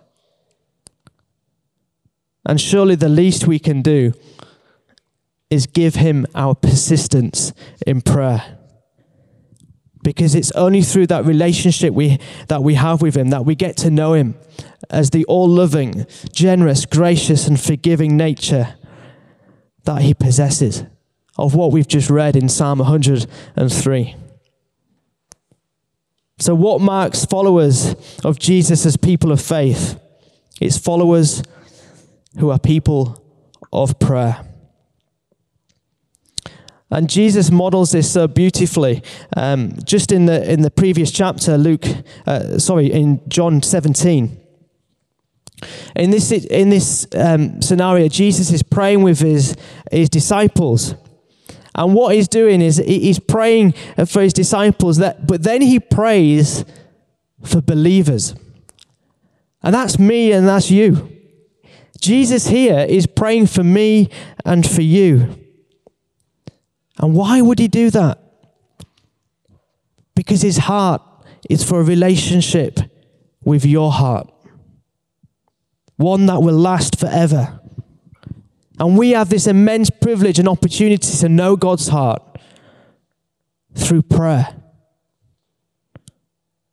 And 2.45 2.59
surely 2.59 2.95
the 2.95 3.09
least 3.09 3.47
we 3.47 3.59
can 3.59 3.82
do 3.82 4.13
is 5.49 5.65
give 5.65 5.95
Him 5.95 6.25
our 6.36 6.55
persistence 6.55 7.53
in 7.86 8.01
prayer. 8.01 8.57
Because 10.01 10.34
it's 10.34 10.51
only 10.51 10.82
through 10.82 11.07
that 11.07 11.25
relationship 11.25 11.93
we, 11.93 12.19
that 12.47 12.63
we 12.63 12.75
have 12.75 13.01
with 13.01 13.17
Him 13.17 13.30
that 13.30 13.45
we 13.45 13.55
get 13.55 13.77
to 13.77 13.89
know 13.89 14.13
Him 14.13 14.36
as 14.89 15.09
the 15.09 15.25
all 15.25 15.47
loving, 15.47 16.05
generous, 16.32 16.86
gracious, 16.86 17.47
and 17.47 17.59
forgiving 17.59 18.15
nature 18.15 18.75
that 19.86 20.01
He 20.01 20.13
possesses 20.13 20.84
of 21.38 21.55
what 21.55 21.71
we've 21.71 21.88
just 21.88 22.09
read 22.09 22.36
in 22.36 22.49
Psalm 22.49 22.80
103. 22.80 24.15
So, 26.39 26.55
what 26.55 26.82
marks 26.82 27.25
followers 27.25 27.95
of 28.23 28.39
Jesus 28.39 28.86
as 28.86 28.97
people 28.97 29.32
of 29.32 29.41
faith? 29.41 29.99
It's 30.61 30.77
followers 30.77 31.43
who 32.38 32.49
are 32.49 32.59
people 32.59 33.23
of 33.71 33.99
prayer. 33.99 34.45
And 36.91 37.09
Jesus 37.09 37.51
models 37.51 37.91
this 37.91 38.11
so 38.11 38.27
beautifully. 38.27 39.03
Um, 39.36 39.73
just 39.84 40.11
in 40.11 40.25
the 40.25 40.51
in 40.51 40.61
the 40.61 40.71
previous 40.71 41.11
chapter, 41.11 41.57
Luke, 41.57 41.86
uh, 42.25 42.57
sorry, 42.57 42.91
in 42.91 43.21
John 43.27 43.61
17. 43.61 44.38
In 45.95 46.12
this 46.12 46.32
in 46.32 46.70
this 46.70 47.07
um, 47.16 47.62
scenario, 47.62 48.07
Jesus 48.07 48.51
is 48.51 48.64
praying 48.64 49.03
with 49.03 49.20
his 49.20 49.55
his 49.91 50.10
disciples, 50.10 50.95
and 51.76 51.93
what 51.93 52.16
he's 52.16 52.28
doing 52.28 52.62
is 52.62 52.78
he's 52.78 53.20
praying 53.20 53.74
for 54.05 54.22
his 54.22 54.34
disciples, 54.34 54.97
that, 54.97 55.28
but 55.28 55.43
then 55.43 55.62
he 55.62 55.80
prays 55.80 56.66
for 57.43 57.62
believers. 57.62 58.36
And 59.62 59.74
that's 59.74 59.99
me 59.99 60.32
and 60.32 60.47
that's 60.47 60.72
you. 60.72 61.10
Jesus 62.01 62.47
here 62.47 62.80
is 62.80 63.05
praying 63.05 63.47
for 63.47 63.64
me 63.64 64.10
and 64.45 64.70
for 64.70 64.82
you. 64.82 65.38
And 66.97 67.14
why 67.14 67.41
would 67.41 67.60
he 67.60 67.68
do 67.68 67.89
that? 67.91 68.20
Because 70.16 70.41
his 70.41 70.57
heart 70.57 71.01
is 71.49 71.64
for 71.64 71.80
a 71.80 71.84
relationship 71.84 72.80
with 73.43 73.66
your 73.66 73.91
heart, 73.91 74.30
one 76.00 76.28
that 76.28 76.41
will 76.41 76.56
last 76.56 76.97
forever. 76.97 77.60
And 78.80 78.97
we 78.97 79.10
have 79.12 79.30
this 79.30 79.47
immense 79.47 79.89
privilege 79.89 80.39
and 80.39 80.47
opportunity 80.47 81.18
to 81.18 81.28
know 81.28 81.58
God's 81.58 81.89
heart 81.89 82.22
through 83.76 84.04
prayer. 84.04 84.47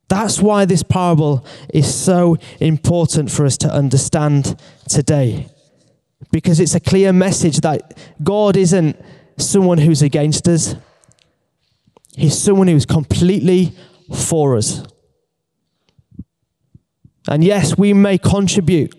That's 0.08 0.40
why 0.40 0.64
this 0.64 0.84
parable 0.84 1.44
is 1.74 1.92
so 1.92 2.36
important 2.60 3.28
for 3.32 3.44
us 3.44 3.56
to 3.58 3.68
understand 3.68 4.60
today. 4.88 5.48
Because 6.30 6.60
it's 6.60 6.76
a 6.76 6.80
clear 6.80 7.12
message 7.12 7.58
that 7.62 7.98
God 8.22 8.56
isn't 8.56 8.96
someone 9.38 9.78
who's 9.78 10.02
against 10.02 10.46
us, 10.46 10.76
He's 12.16 12.40
someone 12.40 12.68
who's 12.68 12.86
completely 12.86 13.76
for 14.14 14.56
us. 14.56 14.84
And 17.28 17.42
yes, 17.42 17.76
we 17.76 17.92
may 17.92 18.18
contribute 18.18 18.94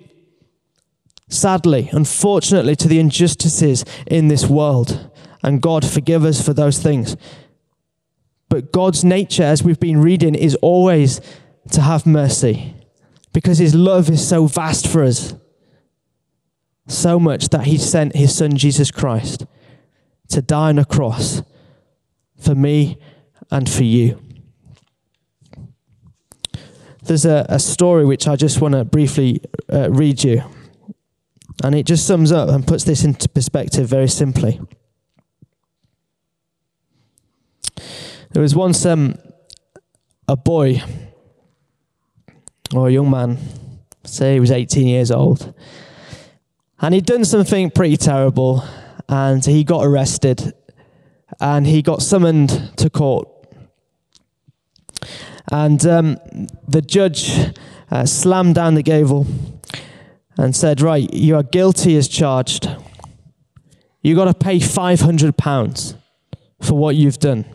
sadly, 1.29 1.89
unfortunately, 1.91 2.75
to 2.77 2.87
the 2.87 2.99
injustices 2.99 3.83
in 4.05 4.27
this 4.27 4.47
world. 4.47 5.09
And 5.43 5.61
God, 5.61 5.85
forgive 5.85 6.23
us 6.23 6.43
for 6.43 6.53
those 6.53 6.79
things. 6.79 7.15
But 8.49 8.71
God's 8.71 9.03
nature, 9.03 9.43
as 9.43 9.63
we've 9.63 9.79
been 9.79 10.01
reading, 10.01 10.35
is 10.35 10.55
always 10.55 11.21
to 11.71 11.81
have 11.81 12.05
mercy 12.05 12.73
because 13.33 13.57
his 13.57 13.75
love 13.75 14.09
is 14.09 14.25
so 14.27 14.47
vast 14.47 14.87
for 14.87 15.03
us. 15.03 15.35
So 16.87 17.19
much 17.19 17.49
that 17.49 17.65
he 17.65 17.77
sent 17.77 18.15
his 18.15 18.35
son 18.35 18.55
Jesus 18.55 18.91
Christ 18.91 19.45
to 20.29 20.41
die 20.41 20.69
on 20.69 20.79
a 20.79 20.85
cross 20.85 21.43
for 22.39 22.55
me 22.55 22.97
and 23.51 23.69
for 23.69 23.83
you. 23.83 24.19
There's 27.03 27.25
a, 27.25 27.45
a 27.49 27.59
story 27.59 28.05
which 28.05 28.27
I 28.27 28.35
just 28.35 28.61
want 28.61 28.73
to 28.73 28.85
briefly 28.85 29.41
uh, 29.71 29.89
read 29.91 30.23
you. 30.23 30.43
And 31.63 31.73
it 31.73 31.85
just 31.85 32.05
sums 32.05 32.31
up 32.31 32.49
and 32.49 32.65
puts 32.65 32.83
this 32.83 33.03
into 33.03 33.27
perspective 33.29 33.87
very 33.87 34.07
simply. 34.07 34.59
There 38.31 38.41
was 38.41 38.55
once 38.55 38.85
um, 38.85 39.15
a 40.27 40.35
boy 40.35 40.81
or 42.75 42.89
a 42.89 42.91
young 42.91 43.09
man, 43.09 43.37
say 44.03 44.35
he 44.35 44.39
was 44.39 44.51
18 44.51 44.87
years 44.87 45.09
old, 45.09 45.53
and 46.79 46.93
he'd 46.93 47.05
done 47.05 47.25
something 47.25 47.71
pretty 47.71 47.97
terrible, 47.97 48.63
and 49.09 49.43
he 49.43 49.63
got 49.63 49.85
arrested, 49.85 50.53
and 51.39 51.65
he 51.65 51.81
got 51.81 52.01
summoned 52.01 52.77
to 52.77 52.89
court. 52.89 53.27
And 55.51 55.83
um, 55.85 56.17
the 56.67 56.81
judge 56.81 57.31
uh, 57.89 58.05
slammed 58.05 58.55
down 58.55 58.75
the 58.75 58.83
gavel 58.83 59.25
and 60.37 60.55
said, 60.55 60.81
Right, 60.81 61.11
you 61.13 61.35
are 61.35 61.43
guilty 61.43 61.97
as 61.97 62.07
charged. 62.07 62.69
You've 64.01 64.17
got 64.17 64.25
to 64.25 64.33
pay 64.33 64.59
£500 64.59 65.95
for 66.61 66.77
what 66.77 66.95
you've 66.95 67.19
done. 67.19 67.45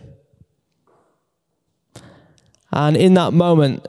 And 2.73 2.97
in 2.97 3.15
that 3.15 3.33
moment, 3.33 3.87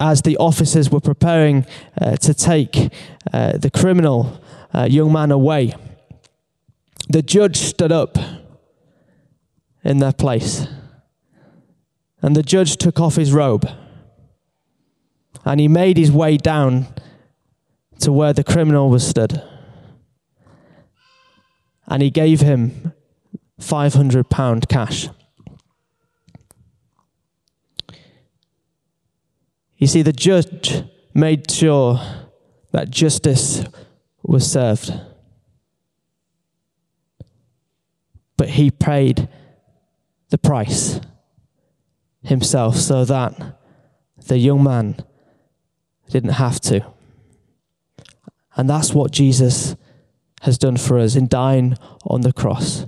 as 0.00 0.22
the 0.22 0.36
officers 0.38 0.90
were 0.90 1.00
preparing 1.00 1.64
uh, 2.00 2.16
to 2.16 2.34
take 2.34 2.92
uh, 3.32 3.56
the 3.56 3.70
criminal 3.70 4.40
uh, 4.74 4.86
young 4.90 5.12
man 5.12 5.30
away, 5.30 5.74
the 7.08 7.22
judge 7.22 7.56
stood 7.58 7.92
up 7.92 8.18
in 9.84 9.98
their 9.98 10.12
place. 10.12 10.66
And 12.20 12.36
the 12.36 12.42
judge 12.42 12.76
took 12.76 13.00
off 13.00 13.16
his 13.16 13.32
robe 13.32 13.68
and 15.44 15.60
he 15.60 15.68
made 15.68 15.96
his 15.96 16.12
way 16.12 16.36
down 16.36 16.86
to 18.00 18.12
where 18.12 18.32
the 18.32 18.44
criminal 18.44 18.90
was 18.90 19.06
stood. 19.06 19.42
And 21.86 22.02
he 22.02 22.10
gave 22.10 22.40
him 22.40 22.92
£500 23.60 24.68
cash. 24.68 25.08
You 29.76 29.86
see, 29.86 30.02
the 30.02 30.12
judge 30.12 30.84
made 31.12 31.50
sure 31.50 32.00
that 32.70 32.90
justice 32.90 33.64
was 34.22 34.50
served. 34.50 34.92
But 38.36 38.50
he 38.50 38.70
paid 38.70 39.28
the 40.30 40.38
price 40.38 41.00
himself 42.22 42.76
so 42.76 43.04
that 43.04 43.58
the 44.26 44.38
young 44.38 44.62
man 44.62 44.96
didn't 46.08 46.30
have 46.30 46.60
to. 46.60 46.84
And 48.56 48.68
that's 48.68 48.92
what 48.92 49.12
Jesus 49.12 49.76
has 50.42 50.58
done 50.58 50.76
for 50.76 50.98
us 50.98 51.16
in 51.16 51.28
dying 51.28 51.76
on 52.04 52.22
the 52.22 52.32
cross. 52.32 52.86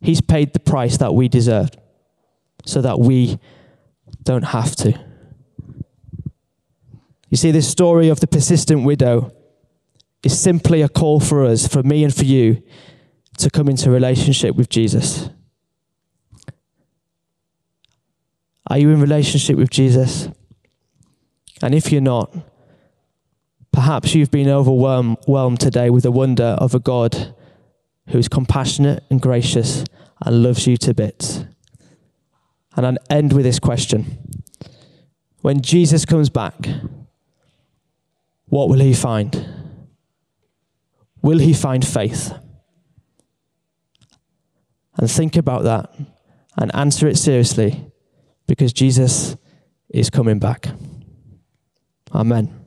He's 0.00 0.20
paid 0.20 0.52
the 0.52 0.60
price 0.60 0.96
that 0.98 1.14
we 1.14 1.28
deserved 1.28 1.76
so 2.64 2.80
that 2.82 2.98
we 3.00 3.38
don't 4.22 4.44
have 4.44 4.76
to. 4.76 4.98
You 7.28 7.36
see, 7.36 7.50
this 7.50 7.68
story 7.68 8.08
of 8.08 8.20
the 8.20 8.26
persistent 8.26 8.84
widow 8.84 9.32
is 10.22 10.38
simply 10.38 10.82
a 10.82 10.88
call 10.88 11.20
for 11.20 11.44
us, 11.44 11.66
for 11.66 11.82
me 11.82 12.04
and 12.04 12.14
for 12.14 12.24
you, 12.24 12.62
to 13.38 13.50
come 13.50 13.68
into 13.68 13.90
relationship 13.90 14.54
with 14.54 14.68
Jesus. 14.68 15.30
Are 18.66 18.78
you 18.78 18.90
in 18.90 19.00
relationship 19.00 19.56
with 19.56 19.70
Jesus? 19.70 20.28
And 21.62 21.74
if 21.74 21.90
you're 21.90 22.00
not, 22.00 22.32
perhaps 23.72 24.14
you've 24.14 24.30
been 24.30 24.48
overwhelmed 24.48 25.60
today 25.60 25.90
with 25.90 26.04
the 26.04 26.10
wonder 26.10 26.56
of 26.58 26.74
a 26.74 26.80
God 26.80 27.34
who 28.08 28.18
is 28.18 28.28
compassionate 28.28 29.04
and 29.10 29.20
gracious 29.20 29.84
and 30.24 30.42
loves 30.42 30.66
you 30.66 30.76
to 30.78 30.94
bits. 30.94 31.44
And 32.76 32.86
I'll 32.86 32.96
end 33.08 33.32
with 33.32 33.44
this 33.44 33.58
question 33.58 34.18
When 35.40 35.60
Jesus 35.60 36.04
comes 36.04 36.28
back, 36.30 36.68
what 38.46 38.68
will 38.68 38.80
he 38.80 38.94
find? 38.94 39.46
Will 41.22 41.38
he 41.38 41.52
find 41.52 41.86
faith? 41.86 42.32
And 44.96 45.10
think 45.10 45.36
about 45.36 45.62
that 45.64 45.94
and 46.56 46.74
answer 46.74 47.08
it 47.08 47.16
seriously 47.16 47.90
because 48.46 48.72
Jesus 48.72 49.36
is 49.88 50.10
coming 50.10 50.38
back. 50.38 50.68
Amen. 52.12 52.59